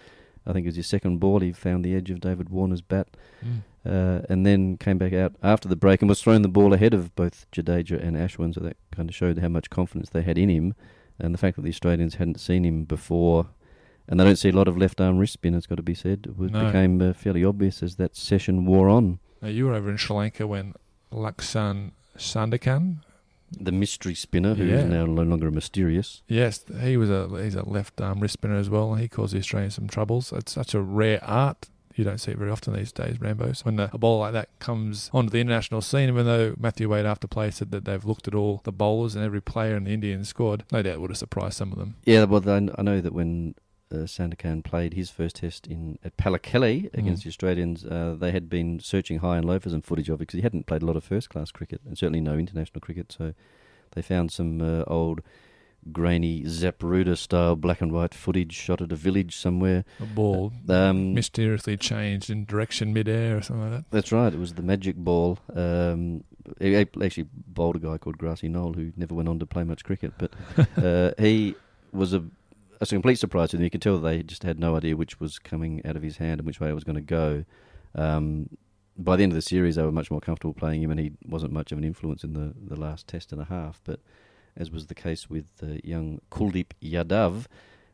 I 0.47 0.53
think 0.53 0.65
it 0.65 0.69
was 0.69 0.77
his 0.77 0.87
second 0.87 1.19
ball. 1.19 1.41
He 1.41 1.51
found 1.51 1.83
the 1.83 1.93
edge 1.93 2.09
of 2.09 2.21
David 2.21 2.49
Warner's 2.49 2.81
bat, 2.81 3.07
Mm. 3.45 3.61
uh, 3.85 4.21
and 4.29 4.45
then 4.45 4.77
came 4.77 4.97
back 4.97 5.13
out 5.13 5.33
after 5.43 5.67
the 5.67 5.75
break 5.75 6.01
and 6.01 6.07
was 6.09 6.21
throwing 6.21 6.41
the 6.41 6.47
ball 6.47 6.73
ahead 6.73 6.93
of 6.93 7.13
both 7.15 7.45
Jadeja 7.51 8.01
and 8.01 8.15
Ashwin. 8.17 8.53
So 8.55 8.61
that 8.61 8.77
kind 8.91 9.09
of 9.09 9.15
showed 9.15 9.37
how 9.39 9.49
much 9.49 9.69
confidence 9.69 10.09
they 10.09 10.21
had 10.23 10.37
in 10.37 10.49
him, 10.49 10.73
and 11.19 11.33
the 11.33 11.37
fact 11.37 11.57
that 11.57 11.63
the 11.63 11.69
Australians 11.69 12.15
hadn't 12.15 12.39
seen 12.39 12.63
him 12.65 12.85
before. 12.85 13.47
And 14.09 14.17
they 14.19 14.23
don't 14.23 14.37
see 14.37 14.47
a 14.49 14.53
lot 14.53 14.69
of 14.69 14.77
left 14.77 15.01
arm 15.01 15.17
wrist 15.17 15.33
spin, 15.33 15.53
it's 15.53 15.67
got 15.67 15.75
to 15.75 15.83
be 15.83 15.93
said. 15.93 16.27
It 16.29 16.37
was, 16.37 16.49
No. 16.49 16.65
became 16.65 17.01
uh, 17.01 17.11
fairly 17.11 17.43
obvious 17.43 17.83
as 17.83 17.97
that 17.97 18.15
session 18.15 18.65
wore 18.65 18.87
on. 18.87 19.19
Now, 19.41 19.49
you 19.49 19.65
were 19.65 19.73
over 19.73 19.89
in 19.91 19.97
Sri 19.97 20.15
Lanka 20.15 20.47
when 20.47 20.73
Lakshan 21.11 21.91
Sandakan, 22.17 22.99
The 23.51 23.71
mystery 23.71 24.13
spinner, 24.13 24.55
who 24.55 24.63
is 24.63 24.69
Yeah. 24.69 24.87
now 24.87 25.05
no 25.05 25.21
longer 25.23 25.47
a 25.47 25.51
mysterious. 25.51 26.21
yes, 26.27 26.65
he 26.81 26.97
was 26.97 27.09
a 27.09 27.29
he's 27.43 27.55
a 27.55 27.67
left 27.67 27.99
arm 28.01 28.19
wrist 28.19 28.33
spinner 28.33 28.55
as 28.57 28.69
well. 28.69 28.95
He 28.95 29.07
caused 29.07 29.33
the 29.33 29.39
Australians 29.39 29.75
some 29.75 29.87
troubles. 29.87 30.33
It's 30.33 30.51
such 30.53 30.73
a 30.73 30.81
rare 30.81 31.23
art. 31.23 31.69
You 31.95 32.03
don't 32.03 32.19
see 32.19 32.29
it 32.31 32.37
very 32.37 32.51
often 32.51 32.73
these 32.75 32.91
days, 32.91 33.19
Rambo. 33.19 33.53
So 33.53 33.63
when 33.63 33.79
a, 33.79 33.89
a 33.91 33.97
bowler 33.97 34.19
like 34.19 34.33
that 34.33 34.49
comes 34.59 35.09
onto 35.13 35.31
the 35.31 35.39
international 35.39 35.81
scene, 35.81 36.09
even 36.09 36.27
though 36.27 36.53
Matthew 36.59 36.87
Wade 36.89 37.07
after 37.07 37.25
play 37.27 37.49
said 37.49 37.71
that 37.71 37.85
they've 37.85 38.05
looked 38.05 38.27
at 38.27 38.35
all 38.35 38.61
the 38.65 38.71
bowlers 38.71 39.15
and 39.15 39.25
every 39.25 39.41
player 39.41 39.75
in 39.75 39.85
the 39.85 39.93
Indian 39.93 40.23
squad, 40.23 40.63
no 40.71 40.83
doubt 40.83 40.93
it 40.93 41.01
would 41.01 41.09
have 41.09 41.17
surprised 41.17 41.55
some 41.57 41.71
of 41.71 41.79
them. 41.79 41.95
Yeah, 42.05 42.25
well, 42.25 42.47
I 42.47 42.81
know 42.83 43.01
that 43.01 43.13
when 43.13 43.55
uh, 43.91 44.05
Sandakan 44.05 44.63
played 44.63 44.93
his 44.93 45.09
first 45.09 45.37
test 45.37 45.67
in 45.67 45.97
at 46.03 46.17
Pallekele 46.17 46.93
against 46.93 47.21
Mm. 47.21 47.23
the 47.23 47.29
Australians, 47.29 47.85
uh, 47.85 48.15
they 48.19 48.31
had 48.31 48.49
been 48.49 48.79
searching 48.79 49.19
high 49.19 49.37
and 49.37 49.45
low 49.45 49.59
for 49.59 49.69
some 49.69 49.81
footage 49.81 50.09
of 50.09 50.15
it 50.15 50.19
because 50.27 50.37
he 50.37 50.41
hadn't 50.41 50.65
played 50.65 50.81
a 50.81 50.85
lot 50.85 50.95
of 50.97 51.03
first 51.03 51.29
class 51.29 51.51
cricket 51.51 51.81
and 51.85 51.97
certainly 51.97 52.19
no 52.21 52.37
international 52.37 52.81
cricket. 52.81 53.11
So 53.17 53.33
they 53.91 54.01
found 54.01 54.31
some 54.31 54.61
uh, 54.61 54.83
old 54.87 55.21
grainy 55.91 56.43
Zapruder 56.43 57.15
style 57.17 57.55
black 57.55 57.79
and 57.81 57.91
white 57.93 58.13
footage 58.13 58.51
shot 58.51 58.81
at 58.81 58.91
a 58.91 58.95
village 58.95 59.35
somewhere. 59.37 59.85
A 60.01 60.05
ball 60.05 60.51
Um, 60.67 61.13
mysteriously 61.13 61.77
changed 61.77 62.29
in 62.29 62.43
direction 62.45 62.91
midair 62.91 63.37
or 63.37 63.41
something 63.41 63.71
like 63.71 63.79
that. 63.83 63.91
That's 63.91 64.11
right. 64.11 64.33
It 64.33 64.39
was 64.39 64.55
the 64.55 64.63
magic 64.63 64.97
ball. 64.97 65.39
Um, 65.55 66.25
he 66.59 66.75
actually 66.75 67.27
bowled 67.47 67.77
a 67.77 67.79
guy 67.79 67.97
called 67.97 68.17
Grassy 68.17 68.49
Knoll 68.49 68.73
who 68.73 68.91
never 68.97 69.13
went 69.15 69.29
on 69.29 69.39
to 69.39 69.45
play 69.45 69.63
much 69.63 69.83
cricket, 69.85 70.11
but 70.17 70.31
uh, 70.77 71.11
he 71.17 71.55
was 71.93 72.13
a, 72.13 72.23
a 72.81 72.85
complete 72.95 73.19
surprise 73.19 73.49
to 73.51 73.57
them. 73.57 73.63
You 73.63 73.69
could 73.69 73.81
tell 73.81 73.97
they 73.97 74.23
just 74.23 74.43
had 74.43 74.59
no 74.59 74.75
idea 74.75 74.95
which 74.95 75.19
was 75.19 75.39
coming 75.39 75.81
out 75.85 75.95
of 75.95 76.03
his 76.03 76.17
hand 76.17 76.39
and 76.39 76.45
which 76.47 76.59
way 76.59 76.69
it 76.69 76.73
was 76.73 76.83
going 76.83 76.95
to 76.95 77.01
go. 77.01 77.43
Um, 77.95 78.49
by 78.97 79.15
the 79.15 79.23
end 79.23 79.31
of 79.31 79.35
the 79.35 79.41
series, 79.41 79.75
they 79.75 79.83
were 79.83 79.91
much 79.91 80.09
more 80.11 80.19
comfortable 80.21 80.53
playing 80.53 80.81
him, 80.81 80.91
and 80.91 80.99
he 80.99 81.11
wasn't 81.27 81.53
much 81.53 81.71
of 81.71 81.77
an 81.77 81.83
influence 81.83 82.23
in 82.23 82.33
the, 82.33 82.53
the 82.59 82.79
last 82.79 83.07
test 83.07 83.31
and 83.31 83.41
a 83.41 83.45
half. 83.45 83.79
But 83.83 83.99
as 84.55 84.71
was 84.71 84.87
the 84.87 84.95
case 84.95 85.29
with 85.29 85.45
uh, 85.61 85.77
young 85.83 86.19
Kuldeep 86.31 86.71
Yadav, 86.81 87.45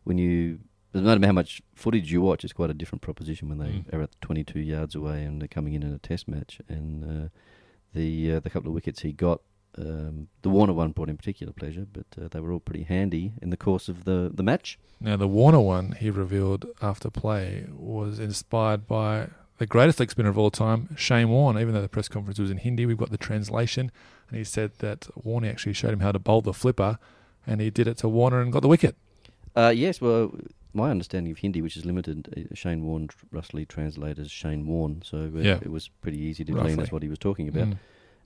when 0.03 0.17
you 0.17 0.59
no 0.93 1.01
matter 1.01 1.25
how 1.25 1.31
much 1.33 1.59
footage 1.73 2.11
you 2.11 2.21
watch, 2.21 2.43
it's 2.43 2.53
quite 2.53 2.69
a 2.69 2.73
different 2.73 3.01
proposition 3.01 3.49
when 3.49 3.57
they 3.57 3.65
Mm. 3.65 3.93
are 3.93 4.01
at 4.03 4.21
22 4.21 4.59
yards 4.59 4.93
away 4.93 5.23
and 5.23 5.41
they're 5.41 5.47
coming 5.47 5.73
in 5.73 5.81
in 5.81 5.91
a 5.91 5.97
test 5.97 6.27
match. 6.27 6.61
And 6.69 7.03
uh, 7.03 7.29
the 7.95 8.33
uh, 8.33 8.39
the 8.39 8.49
couple 8.51 8.69
of 8.69 8.75
wickets 8.75 9.01
he 9.01 9.11
got, 9.11 9.41
um, 9.77 10.27
the 10.41 10.49
Warner 10.49 10.73
one 10.73 10.91
brought 10.91 11.09
him 11.09 11.17
particular 11.17 11.53
pleasure, 11.53 11.85
but 11.91 12.05
uh, 12.21 12.27
they 12.29 12.39
were 12.39 12.51
all 12.51 12.59
pretty 12.59 12.83
handy 12.83 13.33
in 13.41 13.49
the 13.49 13.57
course 13.57 13.89
of 13.89 14.05
the, 14.05 14.31
the 14.33 14.43
match. 14.43 14.77
Now, 14.99 15.17
the 15.17 15.27
Warner 15.27 15.59
one 15.59 15.93
he 15.93 16.09
revealed 16.09 16.65
after 16.81 17.09
play 17.09 17.65
was 17.71 18.19
inspired 18.19 18.87
by 18.87 19.29
the 19.57 19.65
greatest 19.65 19.99
leg 19.99 20.11
spinner 20.11 20.29
of 20.29 20.37
all 20.37 20.51
time, 20.51 20.95
Shane 20.97 21.29
Warne. 21.29 21.57
Even 21.59 21.73
though 21.73 21.81
the 21.81 21.89
press 21.89 22.07
conference 22.07 22.39
was 22.39 22.51
in 22.51 22.57
Hindi, 22.57 22.85
we've 22.85 22.97
got 22.97 23.11
the 23.11 23.17
translation. 23.17 23.91
And 24.29 24.37
he 24.37 24.43
said 24.43 24.71
that 24.79 25.07
Warner 25.15 25.49
actually 25.49 25.73
showed 25.73 25.93
him 25.93 25.99
how 25.99 26.11
to 26.11 26.19
bowl 26.19 26.41
the 26.41 26.53
flipper, 26.53 26.97
and 27.45 27.59
he 27.61 27.69
did 27.69 27.87
it 27.87 27.97
to 27.97 28.07
Warner 28.09 28.41
and 28.41 28.51
got 28.51 28.61
the 28.61 28.67
wicket. 28.67 28.95
Uh, 29.55 29.73
yes, 29.75 30.01
well, 30.01 30.33
my 30.73 30.89
understanding 30.89 31.31
of 31.31 31.37
Hindi, 31.39 31.61
which 31.61 31.77
is 31.77 31.85
limited, 31.85 32.47
uh, 32.51 32.55
Shane 32.55 32.83
Warne 32.83 33.07
tr- 33.09 33.25
roughly 33.31 33.65
translated 33.65 34.19
as 34.19 34.31
Shane 34.31 34.65
Warne, 34.65 35.01
so 35.05 35.17
uh, 35.35 35.39
Yeah. 35.39 35.59
it 35.61 35.69
was 35.71 35.89
pretty 36.01 36.19
easy 36.19 36.43
to 36.45 36.51
glean 36.51 36.77
that's 36.77 36.91
what 36.91 37.03
he 37.03 37.09
was 37.09 37.19
talking 37.19 37.47
about. 37.47 37.67
Mm. 37.69 37.77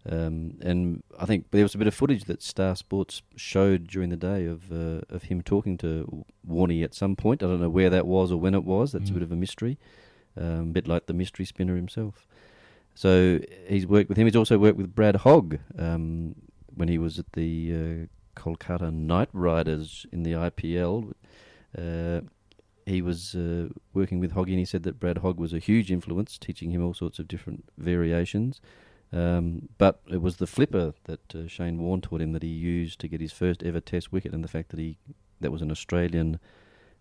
Um, 0.09 0.53
and 0.61 1.03
I 1.19 1.25
think 1.25 1.51
there 1.51 1.63
was 1.63 1.75
a 1.75 1.77
bit 1.77 1.87
of 1.87 1.93
footage 1.93 2.23
that 2.25 2.41
Star 2.41 2.75
Sports 2.75 3.21
showed 3.35 3.87
during 3.87 4.09
the 4.09 4.15
day 4.17 4.45
of 4.45 4.71
uh, 4.71 5.01
of 5.09 5.23
him 5.23 5.41
talking 5.41 5.77
to 5.79 6.25
Warney 6.49 6.83
at 6.83 6.93
some 6.93 7.15
point. 7.15 7.43
I 7.43 7.47
don't 7.47 7.59
know 7.61 7.69
where 7.69 7.89
that 7.89 8.07
was 8.07 8.31
or 8.31 8.39
when 8.39 8.53
it 8.53 8.63
was. 8.63 8.91
That's 8.93 9.09
a 9.09 9.11
Mm. 9.11 9.15
bit 9.15 9.23
of 9.23 9.31
a 9.31 9.35
mystery, 9.35 9.77
um, 10.37 10.69
a 10.69 10.73
bit 10.73 10.87
like 10.87 11.07
the 11.07 11.13
mystery 11.13 11.45
spinner 11.45 11.75
himself. 11.75 12.25
So 12.95 13.39
he's 13.67 13.85
worked 13.85 14.09
with 14.09 14.17
him. 14.17 14.25
He's 14.27 14.35
also 14.35 14.57
worked 14.57 14.77
with 14.77 14.95
Brad 14.95 15.17
Hogg 15.17 15.59
um, 15.77 16.35
when 16.73 16.87
he 16.87 16.97
was 16.97 17.19
at 17.19 17.33
the 17.33 17.73
uh, 17.73 18.39
Kolkata 18.39 18.91
Knight 18.93 19.29
Riders 19.33 20.05
in 20.11 20.23
the 20.23 20.31
IPL. 20.33 21.13
Uh, 21.77 22.21
he 22.85 23.01
was 23.01 23.35
uh, 23.35 23.67
working 23.93 24.19
with 24.21 24.31
Hoggy, 24.33 24.51
and 24.51 24.59
he 24.59 24.65
said 24.65 24.83
that 24.83 24.99
Brad 24.99 25.17
Hogg 25.19 25.37
was 25.37 25.53
a 25.53 25.59
huge 25.59 25.91
influence, 25.91 26.37
teaching 26.37 26.71
him 26.71 26.81
all 26.83 26.93
sorts 26.93 27.19
of 27.19 27.27
different 27.27 27.65
variations. 27.77 28.61
Um, 29.13 29.69
but 29.77 30.01
it 30.09 30.21
was 30.21 30.37
the 30.37 30.47
flipper 30.47 30.93
that 31.05 31.33
uh, 31.33 31.47
Shane 31.47 31.81
Warne 31.81 32.01
taught 32.01 32.21
him 32.21 32.33
that 32.33 32.43
he 32.43 32.49
used 32.49 32.99
to 32.99 33.07
get 33.07 33.21
his 33.21 33.31
first 33.31 33.63
ever 33.63 33.79
Test 33.79 34.11
wicket, 34.11 34.33
and 34.33 34.43
the 34.43 34.49
fact 34.49 34.69
that 34.69 34.79
he 34.79 34.97
that 35.39 35.51
was 35.51 35.61
an 35.61 35.71
Australian 35.71 36.39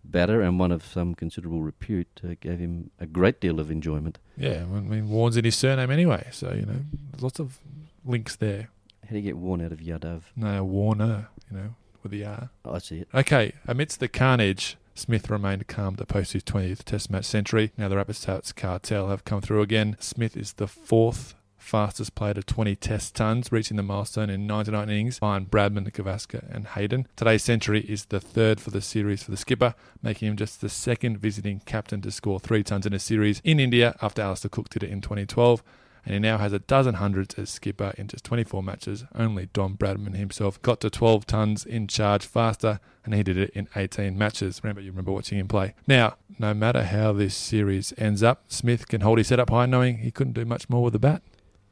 batter 0.03 0.41
and 0.41 0.59
one 0.59 0.71
of 0.71 0.85
some 0.85 1.15
considerable 1.15 1.61
repute 1.61 2.21
uh, 2.23 2.35
gave 2.39 2.59
him 2.59 2.91
a 2.99 3.05
great 3.05 3.39
deal 3.41 3.59
of 3.59 3.69
enjoyment. 3.69 4.19
Yeah, 4.37 4.63
I 4.63 4.79
mean, 4.79 5.09
Warne's 5.09 5.37
in 5.37 5.45
his 5.45 5.55
surname 5.55 5.91
anyway, 5.91 6.27
so, 6.31 6.53
you 6.53 6.65
know, 6.65 6.79
there's 7.11 7.23
lots 7.23 7.39
of 7.39 7.59
links 8.05 8.35
there. 8.35 8.69
How 9.03 9.11
do 9.11 9.17
you 9.17 9.21
get 9.21 9.37
Warne 9.37 9.61
out 9.61 9.71
of 9.71 9.79
Yadav? 9.79 10.23
No, 10.35 10.63
Warner, 10.63 11.29
you 11.49 11.57
know, 11.57 11.75
with 12.03 12.11
the 12.11 12.25
R. 12.25 12.49
I 12.65 12.77
see 12.79 12.99
it. 12.99 13.09
Okay, 13.13 13.53
amidst 13.67 13.99
the 13.99 14.07
carnage, 14.07 14.77
Smith 14.95 15.29
remained 15.29 15.67
calm 15.67 15.95
to 15.95 16.05
post 16.05 16.33
his 16.33 16.43
20th 16.43 16.83
Test 16.83 17.09
match 17.09 17.25
century. 17.25 17.71
Now 17.77 17.87
the 17.87 17.97
Rapid 17.97 18.15
Stats 18.15 18.55
cartel 18.55 19.09
have 19.09 19.23
come 19.25 19.41
through 19.41 19.61
again. 19.61 19.95
Smith 19.99 20.35
is 20.35 20.53
the 20.53 20.67
fourth 20.67 21.35
fastest 21.57 22.15
player 22.15 22.33
to 22.35 22.43
20 22.43 22.75
Test 22.75 23.15
tons, 23.15 23.51
reaching 23.51 23.77
the 23.77 23.83
milestone 23.83 24.29
in 24.29 24.47
99 24.47 24.89
innings 24.89 25.19
behind 25.19 25.51
Bradman, 25.51 25.91
Gavaskar, 25.91 26.43
and 26.53 26.67
Hayden. 26.67 27.07
Today's 27.15 27.43
century 27.43 27.81
is 27.81 28.05
the 28.05 28.19
third 28.19 28.59
for 28.59 28.71
the 28.71 28.81
series 28.81 29.23
for 29.23 29.31
the 29.31 29.37
skipper, 29.37 29.75
making 30.01 30.29
him 30.29 30.37
just 30.37 30.61
the 30.61 30.69
second 30.69 31.17
visiting 31.17 31.59
captain 31.65 32.01
to 32.01 32.11
score 32.11 32.39
three 32.39 32.63
tons 32.63 32.85
in 32.85 32.93
a 32.93 32.99
series 32.99 33.41
in 33.43 33.59
India 33.59 33.95
after 34.01 34.21
Alastair 34.21 34.49
Cook 34.49 34.69
did 34.69 34.83
it 34.83 34.89
in 34.89 35.01
2012 35.01 35.63
and 36.07 36.13
he 36.13 36.19
now 36.21 36.37
has 36.37 36.53
a 36.53 36.59
dozen 36.59 36.95
hundreds 36.95 37.35
as 37.35 37.49
skipper 37.49 37.93
in 37.97 38.07
just 38.07 38.23
24 38.23 38.63
matches. 38.63 39.03
Only 39.13 39.49
Don 39.51 39.75
Bradman 39.75 40.15
himself 40.15 40.61
got 40.61 40.79
to 40.79 40.89
12 40.89 41.25
tons 41.25 41.65
in 41.65 41.85
charge 41.87 42.25
faster, 42.25 42.79
and 43.03 43.13
he 43.13 43.23
did 43.23 43.35
it 43.35 43.49
in 43.49 43.67
18 43.75 44.17
matches. 44.17 44.61
Remember, 44.63 44.79
you 44.79 44.91
remember 44.91 45.11
watching 45.11 45.37
him 45.37 45.49
play. 45.49 45.73
Now, 45.85 46.15
no 46.39 46.53
matter 46.53 46.83
how 46.85 47.11
this 47.11 47.35
series 47.35 47.93
ends 47.97 48.23
up, 48.23 48.45
Smith 48.47 48.87
can 48.87 49.01
hold 49.01 49.17
his 49.17 49.27
head 49.27 49.41
up 49.41 49.49
high, 49.49 49.65
knowing 49.65 49.97
he 49.97 50.09
couldn't 50.09 50.31
do 50.31 50.45
much 50.45 50.69
more 50.69 50.81
with 50.81 50.93
the 50.93 50.99
bat. 50.99 51.21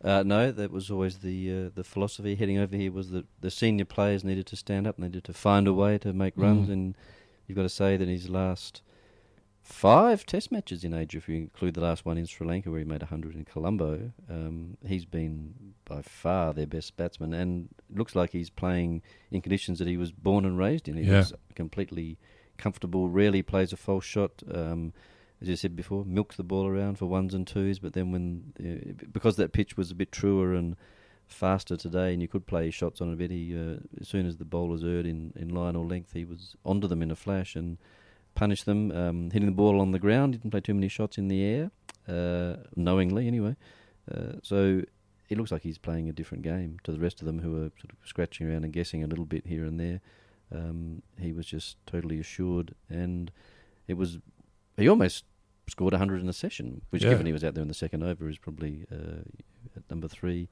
Uh, 0.06 0.22
no, 0.24 0.52
that 0.52 0.72
was 0.72 0.92
always 0.92 1.18
the 1.20 1.52
uh, 1.52 1.70
the 1.74 1.84
philosophy 1.84 2.36
heading 2.36 2.60
over 2.60 2.76
here 2.78 2.92
was 2.92 3.10
that 3.10 3.26
the 3.42 3.50
senior 3.50 3.86
players 3.86 4.24
needed 4.24 4.46
to 4.46 4.56
stand 4.56 4.86
up, 4.86 4.98
they 4.98 5.04
needed 5.08 5.24
to 5.24 5.34
find 5.34 5.68
a 5.68 5.74
way 5.74 5.98
to 5.98 6.14
make 6.14 6.34
runs, 6.38 6.70
Mm. 6.70 6.74
and 6.74 6.98
you've 7.48 7.56
got 7.56 7.64
to 7.64 7.70
say 7.70 7.98
that 7.98 8.08
his 8.08 8.30
last 8.30 8.84
five 9.64 10.24
Test 10.26 10.52
matches 10.52 10.84
in 10.84 10.94
age, 10.94 11.16
if 11.16 11.28
you 11.28 11.36
include 11.36 11.74
the 11.74 11.82
last 11.82 12.06
one 12.06 12.20
in 12.20 12.26
Sri 12.28 12.46
Lanka 12.46 12.70
where 12.70 12.78
he 12.80 12.86
made 12.86 13.02
100 13.02 13.34
in 13.36 13.46
Colombo, 13.46 14.12
um, 14.30 14.78
he's 14.86 15.06
been 15.06 15.74
by 15.86 16.04
far 16.04 16.54
their 16.54 16.68
best 16.68 16.96
batsman, 16.98 17.34
and 17.34 17.70
looks 17.94 18.16
like 18.16 18.32
he's 18.32 18.52
playing 18.52 19.02
in 19.32 19.42
conditions 19.42 19.80
that 19.80 19.88
he 19.88 19.98
was 19.98 20.12
born 20.12 20.46
and 20.46 20.58
raised 20.58 20.88
in. 20.88 20.98
He 20.98 21.04
Yeah. 21.10 21.18
was 21.18 21.34
completely 21.56 22.20
comfortable, 22.58 23.10
rarely 23.10 23.42
plays 23.42 23.74
a 23.74 23.78
false 23.78 24.06
shot. 24.06 24.44
Um, 24.54 24.94
as 25.42 25.48
you 25.48 25.56
said 25.56 25.76
before, 25.76 26.06
milks 26.06 26.38
the 26.38 26.44
ball 26.44 26.66
around 26.68 26.98
for 26.98 27.06
ones 27.06 27.34
and 27.34 27.46
twos, 27.46 27.80
but 27.80 27.94
then 27.94 28.12
when 28.12 28.54
because 29.12 29.36
that 29.36 29.54
pitch 29.54 29.78
was 29.78 29.92
a 29.92 29.96
bit 29.96 30.12
truer 30.12 30.54
and 30.54 30.76
faster 31.28 31.76
today, 31.76 32.14
and 32.14 32.22
you 32.22 32.28
could 32.28 32.46
play 32.46 32.70
shots 32.72 33.02
on 33.02 33.10
it 33.10 33.14
a 33.14 33.16
bit, 33.16 33.32
he, 33.32 33.56
uh, 33.56 33.78
as 34.00 34.08
soon 34.08 34.26
as 34.26 34.38
the 34.38 34.46
bowlers 34.46 34.84
erred 34.84 35.06
in, 35.06 35.34
in 35.36 35.50
line 35.50 35.76
or 35.76 35.86
length, 35.86 36.14
he 36.14 36.26
was 36.26 36.56
onto 36.64 36.88
them 36.88 37.02
in 37.02 37.12
a 37.12 37.16
flash 37.16 37.56
and 37.56 37.78
punished 38.36 38.66
them, 38.66 38.92
um, 38.92 39.32
hitting 39.32 39.48
the 39.48 39.52
ball 39.52 39.82
on 39.82 39.92
the 39.92 40.00
ground. 40.00 40.34
Didn't 40.34 40.52
play 40.52 40.62
too 40.62 40.74
many 40.74 40.88
shots 40.88 41.18
in 41.18 41.28
the 41.28 41.44
air, 41.44 41.72
uh, 42.08 42.58
knowingly 42.76 43.28
anyway. 43.28 43.56
Uh, 44.14 44.34
so 44.44 44.84
it 45.30 45.38
looks 45.38 45.52
like 45.52 45.64
he's 45.64 45.78
playing 45.78 46.10
a 46.10 46.14
different 46.14 46.44
game 46.44 46.78
to 46.84 46.92
the 46.92 47.00
rest 47.00 47.22
of 47.22 47.26
them 47.26 47.40
who 47.40 47.56
are 47.56 47.72
sort 47.80 47.92
of 47.92 47.98
scratching 48.06 48.48
around 48.48 48.64
and 48.64 48.74
guessing 48.74 49.04
a 49.04 49.08
little 49.08 49.26
bit 49.26 49.48
here 49.48 49.66
and 49.66 49.80
there. 49.80 50.02
Um, 50.54 51.02
he 51.20 51.34
was 51.34 51.48
just 51.48 51.78
totally 51.88 52.20
assured, 52.20 52.76
and 52.90 53.32
it 53.88 53.96
was 53.96 54.20
he 54.78 54.88
almost 54.90 55.26
scored 55.68 55.94
100 55.94 56.22
in 56.22 56.30
a 56.30 56.34
session, 56.34 56.82
which, 56.92 57.04
Yeah. 57.04 57.12
given 57.12 57.26
he 57.26 57.32
was 57.34 57.44
out 57.44 57.54
there 57.56 57.62
in 57.62 57.68
the 57.68 57.74
second 57.74 58.04
over, 58.04 58.30
is 58.30 58.38
probably 58.38 58.86
uh, 58.92 59.22
at 59.76 59.90
number 59.90 60.08
three. 60.08 60.48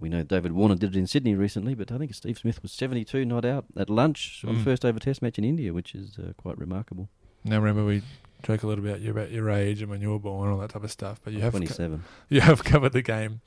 We 0.00 0.08
know 0.08 0.22
David 0.24 0.52
Warner 0.52 0.74
did 0.74 0.96
it 0.96 0.98
in 0.98 1.06
Sydney 1.06 1.34
recently, 1.34 1.74
but 1.74 1.92
I 1.92 1.98
think 1.98 2.12
Steve 2.14 2.36
Smith 2.38 2.60
was 2.62 2.72
72 2.72 3.24
not 3.24 3.44
out 3.44 3.64
at 3.76 3.88
lunch 3.88 4.44
on 4.46 4.56
Mm. 4.56 4.64
first 4.64 4.84
over 4.84 4.98
Test 4.98 5.22
match 5.22 5.38
in 5.38 5.44
India, 5.44 5.72
which 5.72 5.94
is 5.94 6.18
uh, 6.18 6.32
quite 6.36 6.58
remarkable. 6.58 7.08
Now, 7.44 7.58
remember, 7.60 7.84
we 7.84 8.02
joke 8.42 8.62
a 8.64 8.66
little 8.66 8.84
about 8.84 9.00
you 9.00 9.10
about 9.12 9.30
your 9.30 9.50
age 9.50 9.80
and 9.82 9.90
when 9.90 10.00
you 10.00 10.10
were 10.10 10.18
born, 10.18 10.48
and 10.48 10.54
all 10.56 10.60
that 10.60 10.70
type 10.70 10.82
of 10.82 10.90
stuff, 10.90 11.20
but 11.22 11.32
you 11.32 11.40
have 11.40 11.52
co- 11.52 11.58
27. 11.60 12.02
you 12.28 12.40
have 12.40 12.64
covered 12.64 12.92
the 12.92 13.02
game 13.02 13.40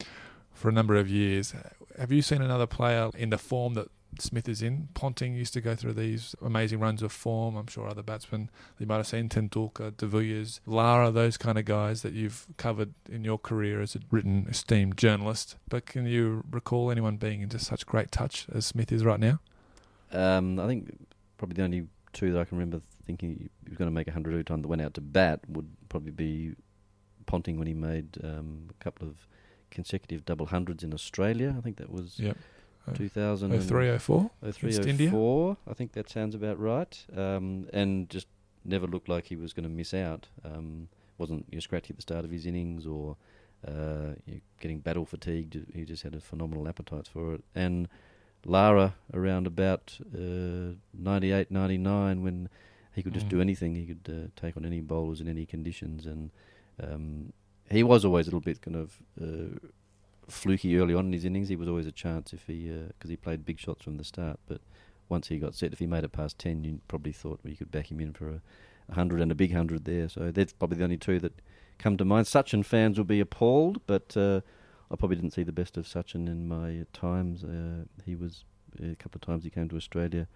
for 0.53 0.69
a 0.69 0.71
number 0.71 0.95
of 0.95 1.09
years. 1.09 1.53
Have 1.99 2.11
you 2.11 2.21
seen 2.21 2.41
another 2.41 2.65
player 2.67 3.09
in 3.17 3.29
the 3.29 3.37
form 3.37 3.73
that 3.73 3.89
Smith 4.21 4.47
is 4.49 4.61
in? 4.61 4.89
Ponting 4.93 5.35
used 5.35 5.53
to 5.53 5.61
go 5.61 5.75
through 5.75 5.93
these 5.93 6.35
amazing 6.41 6.79
runs 6.79 7.01
of 7.01 7.11
form. 7.11 7.55
I'm 7.55 7.67
sure 7.67 7.87
other 7.87 8.03
batsmen 8.03 8.49
you 8.79 8.85
might 8.85 8.97
have 8.97 9.07
seen 9.07 9.29
Tendulkar, 9.29 9.95
De 9.95 10.05
Villiers, 10.05 10.59
Lara, 10.65 11.11
those 11.11 11.37
kind 11.37 11.57
of 11.57 11.65
guys 11.65 12.01
that 12.01 12.13
you've 12.13 12.47
covered 12.57 12.93
in 13.09 13.23
your 13.23 13.37
career 13.37 13.81
as 13.81 13.95
a 13.95 13.99
written, 14.11 14.47
esteemed 14.49 14.97
journalist. 14.97 15.55
But 15.69 15.85
can 15.85 16.05
you 16.05 16.43
recall 16.49 16.91
anyone 16.91 17.17
being 17.17 17.41
in 17.41 17.49
just 17.49 17.67
such 17.67 17.85
great 17.85 18.11
touch 18.11 18.47
as 18.53 18.65
Smith 18.65 18.91
is 18.91 19.03
right 19.05 19.19
now? 19.19 19.39
Um, 20.11 20.59
I 20.59 20.67
think 20.67 21.07
probably 21.37 21.55
the 21.55 21.63
only 21.63 21.87
two 22.13 22.31
that 22.33 22.39
I 22.39 22.45
can 22.45 22.57
remember 22.57 22.81
thinking 23.05 23.49
he 23.63 23.69
was 23.69 23.77
going 23.77 23.89
to 23.89 23.93
make 23.93 24.07
a 24.07 24.11
100 24.11 24.31
every 24.31 24.43
time 24.43 24.61
that 24.61 24.67
went 24.67 24.81
out 24.81 24.93
to 24.95 25.01
bat 25.01 25.41
would 25.47 25.69
probably 25.89 26.11
be 26.11 26.53
Ponting 27.25 27.57
when 27.57 27.67
he 27.67 27.73
made 27.73 28.17
um, 28.23 28.69
a 28.69 28.83
couple 28.83 29.05
of 29.05 29.27
consecutive 29.69 30.23
double 30.25 30.45
hundreds 30.45 30.81
in 30.81 30.93
Australia. 30.93 31.53
I 31.57 31.61
think 31.61 31.75
that 31.75 31.91
was 31.91 32.17
Yep. 32.19 32.37
2000. 32.95 33.51
Oh 33.53 33.59
three, 33.59 33.89
oh 33.89 33.99
four? 33.99 34.31
Oh, 34.43 34.51
three, 34.51 34.75
Against 34.75 35.01
oh, 35.01 35.09
four. 35.11 35.57
I 35.69 35.73
think 35.73 35.93
that 35.93 36.09
sounds 36.09 36.35
about 36.35 36.59
right. 36.59 37.05
Um, 37.15 37.67
and 37.73 38.09
just 38.09 38.27
never 38.65 38.87
looked 38.87 39.09
like 39.09 39.25
he 39.27 39.35
was 39.35 39.53
going 39.53 39.63
to 39.63 39.69
miss 39.69 39.93
out. 39.93 40.27
Um, 40.43 40.89
wasn't 41.17 41.45
you 41.49 41.57
know, 41.57 41.61
scratchy 41.61 41.91
at 41.91 41.95
the 41.95 42.01
start 42.01 42.25
of 42.25 42.31
his 42.31 42.45
innings 42.45 42.85
or 42.85 43.17
uh, 43.67 44.13
you 44.25 44.35
know, 44.35 44.39
getting 44.59 44.79
battle 44.79 45.05
fatigued. 45.05 45.57
He 45.73 45.83
just 45.85 46.03
had 46.03 46.13
a 46.13 46.19
phenomenal 46.19 46.67
appetite 46.67 47.07
for 47.07 47.33
it. 47.35 47.43
And 47.55 47.87
Lara 48.45 48.93
around 49.13 49.47
about 49.47 49.97
uh, 50.15 50.75
98, 50.93 51.49
99 51.51 52.23
when 52.23 52.49
he 52.93 53.03
could 53.03 53.13
just 53.13 53.25
Mm. 53.27 53.29
do 53.29 53.41
anything. 53.41 53.75
He 53.75 53.85
could 53.85 54.09
uh, 54.09 54.27
take 54.39 54.57
on 54.57 54.65
any 54.65 54.81
bowlers 54.81 55.21
in 55.21 55.27
any 55.27 55.45
conditions. 55.45 56.05
And 56.05 56.31
um, 56.81 57.33
he 57.69 57.83
was 57.83 58.05
always 58.05 58.27
a 58.27 58.29
little 58.29 58.39
bit 58.41 58.61
kind 58.61 58.75
of 58.77 58.97
uh, 59.21 59.57
fluky 60.27 60.77
early 60.77 60.93
on 60.93 61.07
in 61.07 61.13
his 61.13 61.25
innings. 61.25 61.49
He 61.49 61.55
was 61.55 61.67
always 61.67 61.87
a 61.87 61.91
chance 61.91 62.33
if 62.33 62.47
he 62.47 62.69
because 62.87 63.09
he 63.09 63.17
played 63.17 63.45
big 63.45 63.59
shots 63.59 63.83
from 63.83 63.97
the 63.97 64.03
start, 64.03 64.39
but 64.47 64.61
once 65.09 65.27
he 65.27 65.37
got 65.37 65.55
set, 65.55 65.73
if 65.73 65.79
he 65.79 65.87
made 65.87 66.03
it 66.03 66.11
past 66.11 66.37
10, 66.39 66.63
you 66.63 66.79
probably 66.87 67.11
thought 67.11 67.39
well, 67.43 67.51
you 67.51 67.57
could 67.57 67.71
back 67.71 67.91
him 67.91 67.99
in 67.99 68.13
for 68.13 68.27
a, 68.27 68.41
a 68.89 68.95
100 68.95 69.21
and 69.21 69.31
a 69.31 69.35
big 69.35 69.51
100 69.51 69.85
there. 69.85 70.09
So 70.09 70.31
that's 70.31 70.53
probably 70.53 70.77
the 70.77 70.83
only 70.83 70.97
two 70.97 71.19
that 71.19 71.33
come 71.77 71.97
to 71.97 72.05
mind. 72.05 72.27
Sachin 72.27 72.65
fans 72.65 72.97
will 72.97 73.05
be 73.05 73.19
appalled, 73.19 73.81
but 73.87 74.15
uh, 74.17 74.41
I 74.91 74.95
probably 74.95 75.17
didn't 75.17 75.33
see 75.33 75.43
the 75.43 75.51
best 75.51 75.77
of 75.77 75.85
Sachin 75.85 76.27
in 76.27 76.47
my 76.47 76.85
times. 76.93 77.43
Uh, 77.43 77.85
he 78.05 78.15
was, 78.15 78.43
a 78.81 78.95
couple 78.95 79.17
of 79.17 79.21
times 79.21 79.43
he 79.43 79.49
came 79.49 79.69
to 79.69 79.77
Australia, 79.77 80.27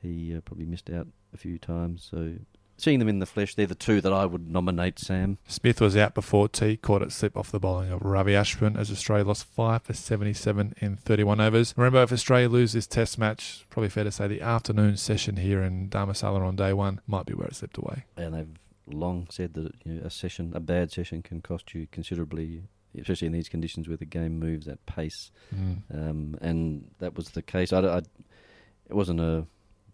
he 0.00 0.34
uh, 0.34 0.40
probably 0.40 0.66
missed 0.66 0.90
out 0.90 1.06
a 1.32 1.36
few 1.36 1.58
times. 1.58 2.06
So 2.10 2.34
seeing 2.76 2.98
them 2.98 3.08
in 3.08 3.18
the 3.18 3.26
flesh, 3.26 3.54
they're 3.54 3.66
the 3.66 3.74
two 3.74 4.00
that 4.00 4.12
I 4.12 4.26
would 4.26 4.50
nominate, 4.50 4.98
Sam. 4.98 5.38
Smith 5.46 5.80
was 5.80 5.96
out 5.96 6.14
before 6.14 6.48
tea 6.48 6.76
caught 6.76 7.02
it 7.02 7.12
slip 7.12 7.36
off 7.36 7.50
the 7.50 7.60
bowling 7.60 7.92
of 7.92 8.02
Ravi 8.02 8.32
Ashwin 8.32 8.78
as 8.78 8.90
Australia 8.90 9.24
lost 9.24 9.44
5 9.44 9.82
for 9.82 9.92
77 9.92 10.74
in 10.78 10.96
31 10.96 11.40
overs. 11.40 11.74
Remember, 11.76 12.02
if 12.02 12.12
Australia 12.12 12.48
lose 12.48 12.72
this 12.72 12.86
test 12.86 13.18
match, 13.18 13.64
probably 13.70 13.88
fair 13.88 14.04
to 14.04 14.12
say 14.12 14.26
the 14.26 14.40
afternoon 14.40 14.96
session 14.96 15.36
here 15.36 15.62
in 15.62 15.88
Dharamsala 15.88 16.40
on 16.40 16.56
day 16.56 16.72
one 16.72 17.00
might 17.06 17.26
be 17.26 17.34
where 17.34 17.48
it 17.48 17.56
slipped 17.56 17.78
away. 17.78 18.04
And 18.16 18.34
they've 18.34 18.48
long 18.86 19.26
said 19.30 19.54
that 19.54 19.72
you 19.84 19.94
know, 19.94 20.06
a 20.06 20.10
session, 20.10 20.52
a 20.54 20.60
bad 20.60 20.92
session, 20.92 21.22
can 21.22 21.40
cost 21.40 21.74
you 21.74 21.86
considerably, 21.90 22.64
especially 22.98 23.26
in 23.26 23.32
these 23.32 23.48
conditions 23.48 23.88
where 23.88 23.96
the 23.96 24.04
game 24.04 24.38
moves 24.38 24.68
at 24.68 24.84
pace. 24.86 25.30
Mm. 25.54 25.82
Um, 25.92 26.38
and 26.40 26.90
that 26.98 27.16
was 27.16 27.30
the 27.30 27.42
case. 27.42 27.72
I, 27.72 27.80
I, 27.80 27.98
it 27.98 28.94
wasn't 28.94 29.20
a 29.20 29.46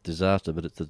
disaster, 0.02 0.52
but 0.52 0.64
it's 0.64 0.78
the 0.78 0.88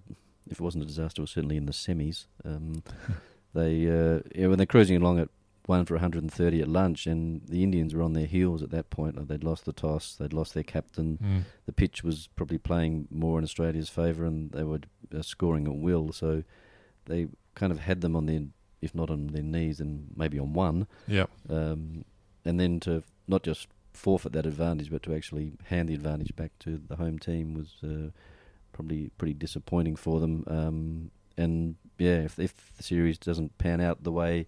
if 0.49 0.61
it 0.61 0.63
wasn't 0.63 0.85
a 0.85 0.87
disaster, 0.87 1.21
it 1.21 1.25
was 1.25 1.31
certainly 1.31 1.57
in 1.57 1.67
the 1.67 1.73
semis. 1.73 2.27
Um, 2.45 2.83
they 3.55 3.87
uh, 3.87 4.21
yeah, 4.35 4.47
when 4.47 4.59
they're 4.59 4.67
cruising 4.67 4.97
along 4.97 5.19
at 5.19 5.29
one 5.67 5.85
for 5.85 5.95
130 5.95 6.61
at 6.61 6.69
lunch, 6.69 7.07
and 7.07 7.43
the 7.47 7.63
Indians 7.63 7.95
were 7.95 8.03
on 8.03 8.13
their 8.13 8.27
heels 8.27 8.63
at 8.63 8.71
that 8.71 8.91
point. 8.91 9.29
They'd 9.29 9.45
lost 9.45 9.65
the 9.65 9.73
toss, 9.73 10.15
they'd 10.15 10.33
lost 10.33 10.53
their 10.53 10.65
captain. 10.65 11.19
Mm. 11.23 11.43
The 11.67 11.73
pitch 11.73 12.03
was 12.03 12.29
probably 12.35 12.59
playing 12.59 13.09
more 13.11 13.39
in 13.39 13.45
Australia's 13.45 13.89
favour, 13.89 14.25
and 14.25 14.51
they 14.51 14.65
were 14.65 14.81
uh, 15.17 15.23
scoring 15.23 15.67
at 15.67 15.77
will. 15.77 16.13
So 16.13 16.43
they 17.07 17.29
kind 17.55 17.73
of 17.73 17.81
had 17.81 18.01
them 18.01 18.17
on 18.17 18.27
their, 18.27 18.43
if 18.83 18.95
not 18.95 19.11
on 19.11 19.29
their 19.29 19.43
knees, 19.43 19.81
and 19.81 20.09
maybe 20.17 20.39
on 20.39 20.53
one. 20.53 20.87
Yep. 21.07 21.31
Um, 21.49 22.05
and 22.45 22.59
then 22.59 22.81
to 22.81 23.05
not 23.29 23.43
just 23.43 23.69
forfeit 23.93 24.33
that 24.33 24.47
advantage, 24.47 24.91
but 24.91 25.03
to 25.05 25.15
actually 25.15 25.53
hand 25.67 25.89
the 25.89 25.95
advantage 25.95 26.35
back 26.35 26.53
to 26.61 26.81
the 26.89 26.97
home 26.97 27.19
team 27.19 27.55
was 27.55 27.77
uh, 27.85 28.11
probably 28.81 29.11
pretty 29.19 29.35
disappointing 29.35 29.95
for 29.95 30.21
them. 30.21 30.45
Um, 30.47 31.11
and 31.37 31.77
yeah, 31.99 32.21
if, 32.23 32.39
if 32.39 32.75
the 32.77 32.83
series 32.83 33.19
doesn't 33.19 33.59
pan 33.59 33.81
out 33.81 34.05
the 34.05 34.13
way 34.13 34.47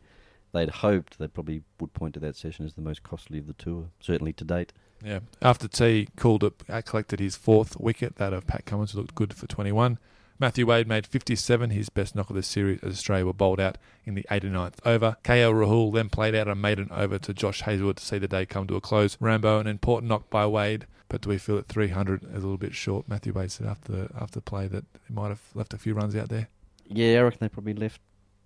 they'd 0.52 0.70
hoped, 0.70 1.18
they 1.18 1.28
probably 1.28 1.62
would 1.80 1.92
point 1.92 2.14
to 2.14 2.20
that 2.20 2.34
session 2.34 2.64
as 2.64 2.74
the 2.74 2.80
most 2.80 3.02
costly 3.02 3.38
of 3.38 3.46
the 3.46 3.52
tour, 3.52 3.90
certainly 4.00 4.32
to 4.32 4.44
date. 4.44 4.72
Yeah. 5.04 5.20
After 5.42 5.68
tea 5.68 6.08
called 6.16 6.44
uh, 6.44 6.80
collected 6.82 7.20
his 7.20 7.36
fourth 7.36 7.78
wicket, 7.78 8.16
that 8.16 8.32
of 8.32 8.46
Pat 8.46 8.64
Cummins, 8.64 8.92
who 8.92 9.00
looked 9.00 9.14
good 9.14 9.34
for 9.34 9.46
21. 9.46 9.98
Matthew 10.38 10.66
Wade 10.66 10.88
made 10.88 11.06
57, 11.06 11.70
his 11.70 11.90
best 11.90 12.16
knock 12.16 12.30
of 12.30 12.36
the 12.36 12.42
series 12.42 12.80
as 12.82 12.94
Australia 12.94 13.26
were 13.26 13.34
bowled 13.34 13.60
out 13.60 13.76
in 14.04 14.14
the 14.14 14.24
89th 14.30 14.74
over. 14.86 15.16
KL 15.22 15.52
Rahul 15.52 15.92
then 15.92 16.08
played 16.08 16.34
out 16.34 16.48
a 16.48 16.54
maiden 16.54 16.88
over 16.90 17.18
to 17.18 17.34
Josh 17.34 17.60
Hazlewood 17.60 17.98
to 17.98 18.04
see 18.04 18.18
the 18.18 18.26
day 18.26 18.46
come 18.46 18.66
to 18.66 18.76
a 18.76 18.80
close. 18.80 19.18
Rambo, 19.20 19.60
an 19.60 19.66
important 19.66 20.08
knock 20.08 20.30
by 20.30 20.46
Wade, 20.46 20.86
but 21.12 21.20
do 21.20 21.28
we 21.28 21.38
feel 21.38 21.58
at 21.58 21.66
300 21.66 22.24
is 22.24 22.30
a 22.30 22.32
little 22.34 22.56
bit 22.58 22.74
short? 22.74 23.08
Matthew 23.08 23.32
Wade 23.32 23.52
said 23.52 23.66
after 23.68 24.08
after 24.20 24.40
play 24.40 24.66
that 24.66 24.84
he 25.06 25.14
might 25.14 25.28
have 25.28 25.42
left 25.54 25.72
a 25.74 25.78
few 25.78 25.94
runs 25.94 26.16
out 26.16 26.28
there. 26.28 26.48
Yeah, 26.88 27.20
I 27.20 27.22
reckon 27.22 27.38
they 27.40 27.48
probably 27.48 27.74
left 27.74 28.00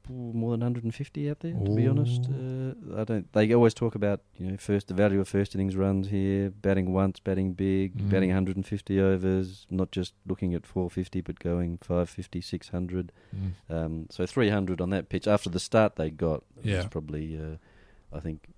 more 0.08 0.52
than 0.52 0.61
150 0.61 1.30
out 1.30 1.40
there. 1.40 1.52
To 1.52 1.75
be 1.75 1.88
honest, 1.88 2.26
uh, 2.30 3.00
I 3.00 3.04
don't. 3.04 3.32
They 3.32 3.52
always 3.52 3.75
talk 3.75 3.94
about 3.96 4.20
you 4.37 4.50
know 4.50 4.56
first 4.56 4.87
the 4.88 4.94
value 4.94 5.20
of 5.20 5.26
first 5.28 5.54
innings 5.54 5.75
runs 5.75 6.08
here, 6.08 6.50
batting 6.50 6.92
once, 6.92 7.18
batting 7.18 7.54
big, 7.54 7.96
Mm. 7.96 8.11
batting 8.11 8.30
150 8.30 9.00
overs, 9.00 9.66
not 9.70 9.90
just 9.90 10.14
looking 10.26 10.54
at 10.54 10.64
450, 10.66 11.20
but 11.23 11.38
going 11.40 11.78
550, 11.78 12.40
600. 12.40 13.11
Mm. 13.35 13.52
Um, 13.75 14.06
so 14.11 14.26
300 14.26 14.80
on 14.80 14.90
that 14.90 15.08
pitch 15.08 15.26
after 15.26 15.50
the 15.50 15.58
start 15.61 15.96
they 15.96 16.11
got 16.11 16.44
Yeah. 16.62 16.76
was 16.78 16.87
probably, 16.87 17.37
uh, 17.37 17.56
I 18.16 18.20
think, 18.20 18.49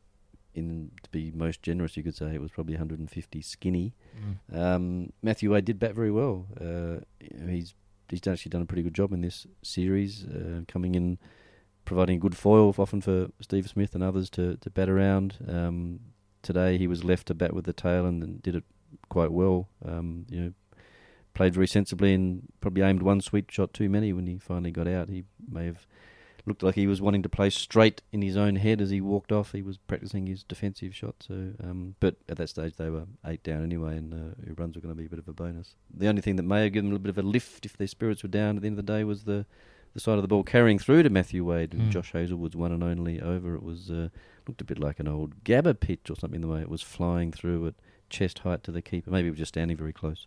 in 0.58 0.90
to 1.02 1.10
be 1.10 1.32
most 1.34 1.62
generous, 1.62 1.96
you 1.96 2.02
could 2.02 2.16
say 2.16 2.34
it 2.34 2.40
was 2.40 2.50
probably 2.50 2.74
150 2.74 3.40
skinny. 3.42 3.94
Mm. 4.52 4.58
Um, 4.58 5.12
Matthew 5.22 5.52
Wade 5.52 5.64
did 5.64 5.78
bat 5.78 5.94
very 5.94 6.10
well. 6.10 6.46
Uh, 6.60 7.04
he's 7.48 7.74
he's 8.10 8.26
actually 8.26 8.50
done 8.50 8.62
a 8.62 8.66
pretty 8.66 8.82
good 8.82 8.94
job 8.94 9.12
in 9.12 9.20
this 9.20 9.46
series, 9.62 10.24
uh, 10.24 10.62
coming 10.66 10.94
in, 10.94 11.18
providing 11.84 12.16
a 12.16 12.20
good 12.20 12.36
foil 12.36 12.74
often 12.78 13.00
for 13.00 13.28
Steve 13.40 13.68
Smith 13.68 13.94
and 13.94 14.02
others 14.02 14.30
to, 14.30 14.56
to 14.58 14.70
bat 14.70 14.88
around. 14.88 15.36
Um, 15.46 16.00
today 16.42 16.78
he 16.78 16.86
was 16.86 17.04
left 17.04 17.26
to 17.28 17.34
bat 17.34 17.52
with 17.52 17.64
the 17.64 17.72
tail 17.72 18.06
and, 18.06 18.42
did 18.42 18.56
it 18.56 18.64
quite 19.08 19.32
well. 19.32 19.68
Um, 19.84 20.26
you 20.30 20.40
know, 20.40 20.52
played 21.34 21.54
very 21.54 21.68
sensibly 21.68 22.14
and 22.14 22.42
probably 22.60 22.82
aimed 22.82 23.02
one 23.02 23.20
sweet 23.20 23.50
shot 23.50 23.72
too 23.72 23.88
many 23.88 24.12
when 24.12 24.26
he 24.26 24.38
finally 24.38 24.70
got 24.70 24.88
out. 24.88 25.08
He 25.08 25.24
may 25.50 25.66
have 25.66 25.86
looked 26.48 26.62
like 26.62 26.74
he 26.74 26.86
was 26.86 27.00
wanting 27.00 27.22
to 27.22 27.28
play 27.28 27.50
straight 27.50 28.02
in 28.12 28.22
his 28.22 28.36
own 28.36 28.56
head 28.56 28.80
as 28.80 28.90
he 28.90 29.00
walked 29.00 29.30
off. 29.30 29.52
He 29.52 29.62
was 29.62 29.76
practicing 29.78 30.26
his 30.26 30.42
defensive 30.42 30.94
shot. 30.94 31.14
So, 31.20 31.52
um, 31.62 31.94
but 32.00 32.16
at 32.28 32.38
that 32.38 32.48
stage 32.48 32.76
they 32.76 32.90
were 32.90 33.04
eight 33.26 33.42
down 33.42 33.62
anyway, 33.62 33.96
and 33.96 34.12
uh, 34.12 34.52
runs 34.56 34.74
were 34.74 34.80
going 34.80 34.94
to 34.94 34.98
be 34.98 35.06
a 35.06 35.08
bit 35.10 35.18
of 35.18 35.28
a 35.28 35.32
bonus. 35.32 35.74
The 35.94 36.08
only 36.08 36.22
thing 36.22 36.36
that 36.36 36.42
may 36.42 36.64
have 36.64 36.72
given 36.72 36.86
them 36.90 36.92
a 36.92 36.94
little 36.96 37.12
bit 37.12 37.18
of 37.18 37.24
a 37.24 37.28
lift 37.28 37.64
if 37.66 37.76
their 37.76 37.86
spirits 37.86 38.22
were 38.22 38.28
down 38.28 38.56
at 38.56 38.62
the 38.62 38.66
end 38.68 38.78
of 38.78 38.84
the 38.86 38.92
day 38.92 39.04
was 39.04 39.24
the 39.24 39.46
the 39.94 40.00
side 40.00 40.16
of 40.16 40.22
the 40.22 40.28
ball 40.28 40.42
carrying 40.44 40.78
through 40.78 41.02
to 41.02 41.08
Matthew 41.10 41.44
Wade 41.44 41.72
and 41.72 41.84
Hmm. 41.84 41.90
Josh 41.90 42.12
Hazlewood's 42.12 42.54
one 42.54 42.72
and 42.72 42.84
only 42.84 43.20
over. 43.20 43.54
It 43.54 43.62
was 43.62 43.90
uh, 43.90 44.10
looked 44.46 44.60
a 44.60 44.64
bit 44.64 44.78
like 44.78 45.00
an 45.00 45.08
old 45.08 45.42
Gabba 45.44 45.80
pitch 45.80 46.10
or 46.10 46.14
something. 46.14 46.40
The 46.42 46.46
way 46.46 46.60
it 46.60 46.68
was 46.68 46.82
flying 46.82 47.32
through 47.32 47.66
at 47.68 47.74
chest 48.10 48.40
height 48.40 48.62
to 48.64 48.70
the 48.70 48.82
keeper. 48.82 49.10
Maybe 49.10 49.28
it 49.28 49.32
was 49.32 49.38
just 49.38 49.54
standing 49.54 49.76
very 49.76 49.92
close. 49.94 50.26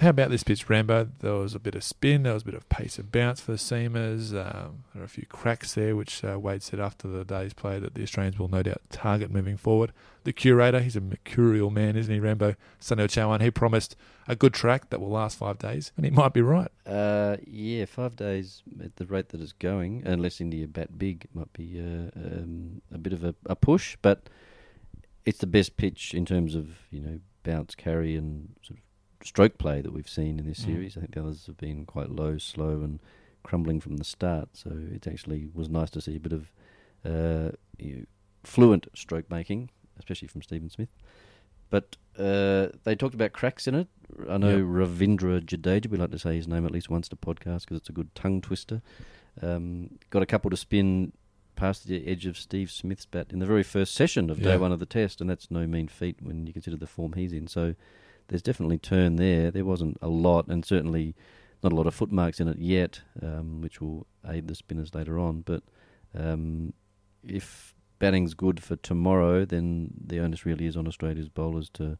How 0.00 0.08
about 0.08 0.30
this 0.30 0.42
pitch, 0.42 0.68
Rambo? 0.68 1.10
There 1.20 1.34
was 1.34 1.54
a 1.54 1.60
bit 1.60 1.74
of 1.74 1.84
spin, 1.84 2.24
there 2.24 2.34
was 2.34 2.42
a 2.42 2.46
bit 2.46 2.54
of 2.54 2.68
pace 2.68 2.98
and 2.98 3.12
bounce 3.12 3.40
for 3.40 3.52
the 3.52 3.58
seamers. 3.58 4.30
Um, 4.30 4.84
there 4.92 5.02
are 5.02 5.04
a 5.04 5.08
few 5.08 5.26
cracks 5.26 5.74
there, 5.74 5.94
which 5.94 6.24
uh, 6.24 6.38
Wade 6.40 6.62
said 6.62 6.80
after 6.80 7.06
the 7.06 7.24
day's 7.24 7.54
play 7.54 7.78
that 7.78 7.94
the 7.94 8.02
Australians 8.02 8.38
will 8.38 8.48
no 8.48 8.62
doubt 8.62 8.80
target 8.90 9.30
moving 9.30 9.56
forward. 9.56 9.92
The 10.24 10.32
curator, 10.32 10.80
he's 10.80 10.96
a 10.96 11.00
mercurial 11.00 11.70
man, 11.70 11.96
isn't 11.96 12.12
he, 12.12 12.20
Rambo? 12.20 12.56
Sunil 12.80 13.08
Chauhan, 13.08 13.42
he 13.42 13.50
promised 13.50 13.94
a 14.26 14.34
good 14.34 14.54
track 14.54 14.90
that 14.90 15.00
will 15.00 15.10
last 15.10 15.38
five 15.38 15.58
days, 15.58 15.92
and 15.96 16.04
he 16.04 16.10
might 16.10 16.32
be 16.32 16.42
right. 16.42 16.70
Uh, 16.86 17.36
yeah, 17.46 17.84
five 17.84 18.16
days 18.16 18.62
at 18.82 18.96
the 18.96 19.06
rate 19.06 19.28
that 19.28 19.40
it's 19.40 19.52
going, 19.52 20.02
unless 20.04 20.40
India 20.40 20.66
bat 20.66 20.98
big, 20.98 21.26
might 21.34 21.52
be 21.52 21.78
uh, 21.78 22.10
um, 22.16 22.82
a 22.92 22.98
bit 22.98 23.12
of 23.12 23.24
a, 23.24 23.34
a 23.46 23.56
push. 23.56 23.96
But 24.00 24.28
it's 25.24 25.38
the 25.38 25.46
best 25.46 25.76
pitch 25.76 26.14
in 26.14 26.24
terms 26.24 26.54
of 26.54 26.70
you 26.90 27.00
know 27.00 27.20
bounce, 27.44 27.74
carry, 27.74 28.16
and 28.16 28.54
sort 28.62 28.78
of 28.78 28.84
stroke 29.24 29.58
play 29.58 29.80
that 29.80 29.92
we've 29.92 30.08
seen 30.08 30.38
in 30.38 30.46
this 30.46 30.60
Mm. 30.60 30.64
series. 30.64 30.96
I 30.96 31.00
think 31.00 31.14
the 31.14 31.20
others 31.22 31.46
have 31.46 31.56
been 31.56 31.84
quite 31.86 32.10
low, 32.10 32.38
slow, 32.38 32.80
and 32.82 32.98
crumbling 33.42 33.80
from 33.80 33.96
the 33.96 34.04
start. 34.04 34.50
So 34.54 34.70
it 34.92 35.06
actually 35.06 35.48
was 35.52 35.68
nice 35.68 35.90
to 35.90 36.00
see 36.00 36.16
a 36.16 36.20
bit 36.20 36.32
of 36.32 36.52
uh, 37.04 37.50
you 37.78 37.96
know, 37.96 38.04
fluent 38.44 38.86
stroke 38.94 39.28
making, 39.30 39.70
especially 39.98 40.28
from 40.28 40.42
Stephen 40.42 40.70
Smith. 40.70 40.88
But 41.70 41.96
uh, 42.18 42.68
they 42.84 42.94
talked 42.94 43.14
about 43.14 43.32
cracks 43.32 43.66
in 43.66 43.74
it. 43.74 43.88
I 44.28 44.36
know 44.38 44.58
Yep. 44.58 44.66
Ravindra 44.66 45.40
Jadeja, 45.40 45.86
we 45.88 45.96
like 45.98 46.10
to 46.10 46.18
say 46.18 46.36
his 46.36 46.46
name 46.46 46.64
at 46.66 46.70
least 46.70 46.90
once 46.90 47.08
to 47.08 47.16
podcast 47.16 47.60
because 47.62 47.78
it's 47.78 47.88
a 47.88 47.92
good 47.92 48.14
tongue 48.14 48.40
twister. 48.40 48.82
Um, 49.40 49.98
got 50.10 50.22
a 50.22 50.26
couple 50.26 50.50
to 50.50 50.56
spin 50.56 51.12
past 51.56 51.86
the 51.86 52.06
edge 52.06 52.26
of 52.26 52.36
Steve 52.36 52.70
Smith's 52.70 53.06
bat 53.06 53.28
in 53.30 53.38
the 53.38 53.46
very 53.46 53.62
first 53.62 53.94
session 53.94 54.28
of 54.30 54.42
day 54.42 54.56
one 54.56 54.70
of 54.72 54.78
the 54.80 54.86
test, 54.86 55.20
and 55.20 55.30
that's 55.30 55.50
no 55.50 55.66
mean 55.66 55.88
feat 55.88 56.16
when 56.20 56.46
you 56.46 56.52
consider 56.52 56.76
the 56.76 56.86
form 56.86 57.14
he's 57.14 57.32
in. 57.32 57.46
So 57.46 57.74
there's 58.28 58.42
definitely 58.42 58.78
turn 58.78 59.16
there. 59.16 59.50
There 59.50 59.64
wasn't 59.64 59.98
a 60.00 60.08
lot, 60.08 60.46
and 60.48 60.64
certainly 60.64 61.14
not 61.62 61.72
a 61.72 61.76
lot 61.76 61.86
of 61.86 61.94
footmarks 61.94 62.40
in 62.40 62.48
it 62.48 62.58
yet, 62.58 63.00
um, 63.22 63.60
which 63.60 63.80
will 63.80 64.06
aid 64.28 64.48
the 64.48 64.54
spinners 64.54 64.94
later 64.94 65.18
on. 65.18 65.42
But 65.42 65.62
um, 66.14 66.72
if 67.24 67.74
batting's 67.98 68.34
good 68.34 68.62
for 68.62 68.76
tomorrow, 68.76 69.44
then 69.44 69.92
the 70.06 70.18
onus 70.20 70.44
really 70.44 70.66
is 70.66 70.76
on 70.76 70.86
Australia's 70.86 71.28
bowlers 71.28 71.70
to 71.70 71.98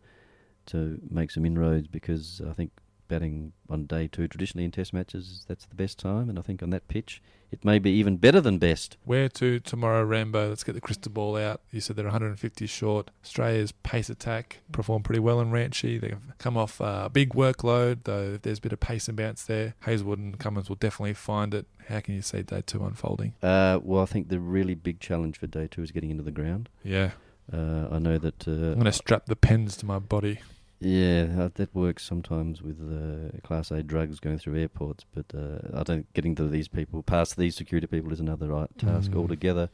to 0.64 1.00
make 1.10 1.30
some 1.30 1.44
inroads 1.44 1.88
because 1.88 2.40
I 2.48 2.52
think 2.52 2.70
batting 3.08 3.52
on 3.68 3.86
day 3.86 4.08
two 4.08 4.28
traditionally 4.28 4.64
in 4.64 4.70
Test 4.70 4.92
matches 4.92 5.44
that's 5.48 5.66
the 5.66 5.74
best 5.74 5.98
time, 5.98 6.28
and 6.28 6.38
I 6.38 6.42
think 6.42 6.62
on 6.62 6.70
that 6.70 6.88
pitch 6.88 7.22
it 7.52 7.64
may 7.66 7.78
be 7.78 7.90
even 7.90 8.16
better 8.16 8.40
than 8.40 8.56
best. 8.58 8.96
Where 9.04 9.28
to 9.28 9.60
tomorrow, 9.60 10.02
Rambo? 10.02 10.48
Let's 10.48 10.64
get 10.64 10.74
the 10.74 10.80
crystal 10.80 11.12
ball 11.12 11.36
out. 11.36 11.60
You 11.70 11.80
said 11.80 11.96
they're 11.96 12.06
150 12.06 12.66
short. 12.66 13.10
Australia's 13.22 13.72
pace 13.72 14.08
attack 14.08 14.60
performed 14.72 15.04
pretty 15.04 15.20
well 15.20 15.38
in 15.38 15.50
Ranchi. 15.50 16.00
They've 16.00 16.16
come 16.38 16.56
off 16.56 16.80
a 16.80 17.10
big 17.12 17.34
workload, 17.34 18.04
though 18.04 18.34
if 18.34 18.42
there's 18.42 18.58
a 18.58 18.62
bit 18.62 18.72
of 18.72 18.80
pace 18.80 19.06
and 19.06 19.16
bounce 19.16 19.44
there, 19.44 19.74
Hazlewood 19.80 20.18
and 20.18 20.38
Cummins 20.38 20.70
will 20.70 20.76
definitely 20.76 21.12
find 21.12 21.52
it. 21.52 21.66
How 21.88 22.00
can 22.00 22.14
you 22.14 22.22
see 22.22 22.42
day 22.42 22.62
two 22.64 22.84
unfolding? 22.84 23.34
Uh, 23.42 23.78
well, 23.82 24.02
I 24.02 24.06
think 24.06 24.28
the 24.28 24.40
really 24.40 24.74
big 24.74 24.98
challenge 24.98 25.38
for 25.38 25.46
day 25.46 25.68
two 25.70 25.82
is 25.82 25.90
getting 25.90 26.10
into 26.10 26.22
the 26.22 26.30
ground. 26.30 26.70
Yeah. 26.82 27.10
Uh, 27.52 27.88
I 27.90 27.98
know 27.98 28.16
that. 28.16 28.48
Uh, 28.48 28.50
I'm 28.52 28.74
going 28.74 28.84
to 28.84 28.92
strap 28.92 29.26
the 29.26 29.36
pens 29.36 29.76
to 29.78 29.86
my 29.86 29.98
body. 29.98 30.40
Yeah, 30.84 31.28
uh, 31.44 31.48
that 31.54 31.74
works 31.74 32.02
sometimes 32.04 32.60
with 32.62 32.80
uh, 32.80 33.40
Class 33.46 33.70
A 33.70 33.82
drugs 33.82 34.18
going 34.20 34.38
through 34.38 34.58
airports, 34.58 35.04
but 35.14 35.26
uh, 35.34 35.78
I 35.78 35.82
don't 35.84 36.12
getting 36.12 36.34
to 36.36 36.48
these 36.48 36.68
people, 36.68 37.02
past 37.02 37.36
these 37.36 37.54
security 37.54 37.86
people, 37.86 38.12
is 38.12 38.20
another 38.20 38.52
uh, 38.52 38.66
task 38.78 39.12
Mm. 39.12 39.16
altogether. 39.18 39.68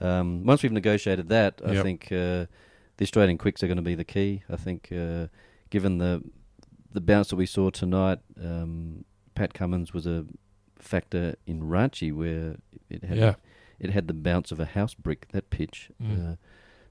Um, 0.00 0.44
once 0.44 0.62
we've 0.62 0.72
negotiated 0.72 1.28
that, 1.30 1.60
I 1.64 1.72
Yep. 1.72 1.82
think 1.84 2.04
uh, 2.12 2.46
the 2.96 3.02
Australian 3.02 3.38
quicks 3.38 3.62
are 3.62 3.66
going 3.68 3.76
to 3.76 3.82
be 3.82 3.94
the 3.94 4.04
key. 4.04 4.42
I 4.48 4.56
think, 4.56 4.90
uh, 4.92 5.28
given 5.70 5.98
the 5.98 6.22
the 6.92 7.00
bounce 7.00 7.28
that 7.30 7.36
we 7.36 7.46
saw 7.46 7.70
tonight, 7.70 8.18
um, 8.42 9.04
Pat 9.36 9.54
Cummins 9.54 9.94
was 9.94 10.06
a 10.08 10.26
factor 10.76 11.36
in 11.46 11.62
Ranchi 11.62 12.12
where 12.12 12.56
it 12.88 13.04
had 13.04 13.16
Yeah. 13.18 13.34
it 13.78 13.90
had 13.90 14.08
the 14.08 14.14
bounce 14.14 14.50
of 14.50 14.58
a 14.58 14.64
house 14.66 14.92
brick 14.94 15.28
that 15.30 15.50
pitch. 15.50 15.90
Mm. 16.02 16.36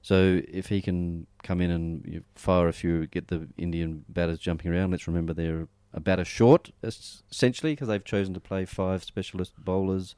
So 0.02 0.40
if 0.48 0.68
he 0.68 0.80
can 0.80 1.26
come 1.42 1.60
in 1.60 1.70
and 1.70 2.24
fire 2.34 2.68
a 2.68 2.72
few, 2.72 3.06
get 3.06 3.28
the 3.28 3.48
Indian 3.58 4.04
batters 4.08 4.38
jumping 4.38 4.72
around. 4.72 4.90
Let's 4.92 5.06
remember 5.06 5.32
they're 5.34 5.68
a 5.92 6.00
batter 6.00 6.24
short 6.24 6.70
essentially 6.82 7.72
because 7.72 7.88
they've 7.88 8.04
chosen 8.04 8.32
to 8.34 8.40
play 8.40 8.64
five 8.64 9.02
specialist 9.04 9.52
bowlers. 9.58 10.14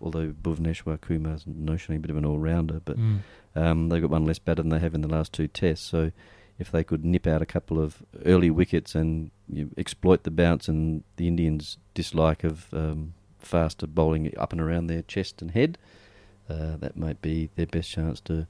Although 0.00 0.30
Bhuvneshwar 0.32 1.00
Kumar 1.00 1.34
is 1.34 1.44
notionally 1.44 1.96
a 1.96 2.00
bit 2.00 2.10
of 2.10 2.16
an 2.16 2.24
all-rounder, 2.24 2.80
but 2.84 2.96
Mm. 2.98 3.18
um, 3.54 3.88
they've 3.88 4.00
got 4.02 4.10
one 4.10 4.24
less 4.24 4.40
batter 4.40 4.62
than 4.62 4.70
they 4.70 4.80
have 4.80 4.94
in 4.94 5.00
the 5.02 5.08
last 5.08 5.32
two 5.32 5.46
tests. 5.46 5.86
So 5.86 6.10
if 6.58 6.72
they 6.72 6.82
could 6.82 7.04
nip 7.04 7.26
out 7.26 7.40
a 7.42 7.46
couple 7.46 7.78
of 7.80 8.02
early 8.24 8.50
wickets 8.50 8.96
and 8.96 9.30
you 9.48 9.70
exploit 9.78 10.24
the 10.24 10.30
bounce 10.32 10.66
and 10.66 11.04
the 11.16 11.28
Indians' 11.28 11.78
dislike 11.94 12.42
of 12.42 12.72
um, 12.74 13.14
faster 13.38 13.86
bowling 13.86 14.32
up 14.36 14.50
and 14.52 14.60
around 14.60 14.88
their 14.88 15.02
chest 15.02 15.40
and 15.40 15.52
head, 15.52 15.78
uh, 16.48 16.76
that 16.78 16.96
might 16.96 17.22
be 17.22 17.50
their 17.54 17.66
best 17.66 17.90
chance 17.90 18.18
to 18.22 18.48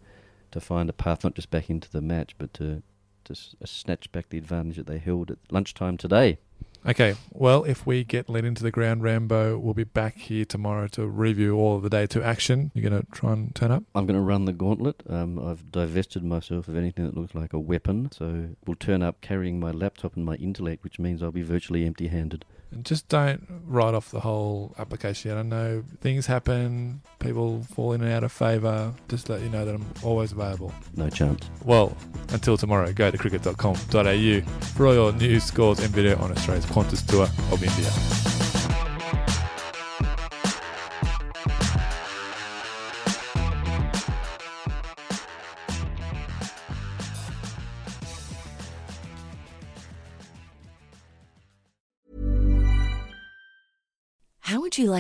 to 0.53 0.61
find 0.61 0.88
a 0.88 0.93
path 0.93 1.25
not 1.25 1.35
just 1.35 1.51
back 1.51 1.69
into 1.69 1.91
the 1.91 2.01
match, 2.01 2.35
but 2.38 2.55
to 2.55 2.83
to 3.25 3.33
uh, 3.33 3.67
snatch 3.67 4.11
back 4.12 4.29
the 4.29 4.38
advantage 4.38 4.77
that 4.77 4.87
they 4.87 4.99
held 4.99 5.31
at 5.31 5.38
lunchtime 5.51 5.97
today. 5.97 6.38
Okay, 6.85 7.15
well, 7.31 7.62
if 7.62 7.87
we 7.87 8.03
get 8.03 8.29
led 8.29 8.45
into 8.45 8.65
the 8.65 8.73
ground, 8.73 9.05
Rambo, 9.05 9.57
we'll 9.57 9.73
be 9.73 9.85
back 9.85 10.17
here 10.17 10.45
tomorrow 10.45 10.88
to 10.88 11.07
review 11.07 11.57
all 11.57 11.77
of 11.77 11.85
the 11.85 11.88
day 11.88 12.09
two 12.09 12.25
action. 12.25 12.73
You're 12.75 12.91
going 12.91 13.01
to 13.01 13.09
try 13.12 13.33
and 13.35 13.55
turn 13.55 13.71
up? 13.71 13.85
I'm 13.95 14.05
going 14.05 14.19
to 14.19 14.21
run 14.21 14.47
the 14.47 14.53
gauntlet. 14.53 15.01
Um, 15.09 15.38
I've 15.38 15.71
divested 15.71 16.25
myself 16.25 16.67
of 16.67 16.77
anything 16.77 17.05
that 17.05 17.17
looks 17.17 17.37
like 17.37 17.53
a 17.53 17.61
weapon, 17.61 18.11
so 18.11 18.57
we'll 18.67 18.75
turn 18.75 19.01
up 19.01 19.21
carrying 19.21 19.61
my 19.61 19.71
laptop 19.71 20.17
and 20.17 20.25
my 20.25 20.35
intellect, 20.35 20.83
which 20.83 20.99
means 20.99 21.23
I'll 21.23 21.31
be 21.31 21.43
virtually 21.43 21.87
empty-handed. 21.87 22.45
And 22.45 22.62
just 22.83 23.09
don't 23.09 23.47
write 23.67 23.95
off 23.95 24.11
the 24.11 24.21
whole 24.21 24.75
application 24.79 25.31
yet. 25.31 25.39
I 25.39 25.43
know 25.43 25.85
things 26.01 26.27
happen, 26.27 27.03
people 27.19 27.63
fall 27.75 27.93
in 27.93 28.03
and 28.03 28.13
out 28.13 28.25
of 28.25 28.33
favour. 28.33 28.93
Just 29.09 29.29
let 29.29 29.41
you 29.43 29.49
know 29.49 29.65
that 29.65 29.75
I'm 29.75 29.87
always 30.03 30.33
available. 30.33 30.73
No 30.97 31.09
chance. 31.11 31.49
Well, 31.65 31.97
until 32.31 32.57
tomorrow, 32.57 32.93
go 32.93 33.11
to 33.11 33.19
cricket.com.au 33.19 34.41
for 34.75 34.87
all 34.87 34.95
your 34.95 35.13
news, 35.13 35.45
scores, 35.45 35.81
and 35.81 35.91
video 35.91 36.19
on 36.19 36.33
Australia's 36.33 36.67
Qantas 36.67 37.07
Tour 37.07 37.25
of 37.53 37.63
India. 37.63 38.32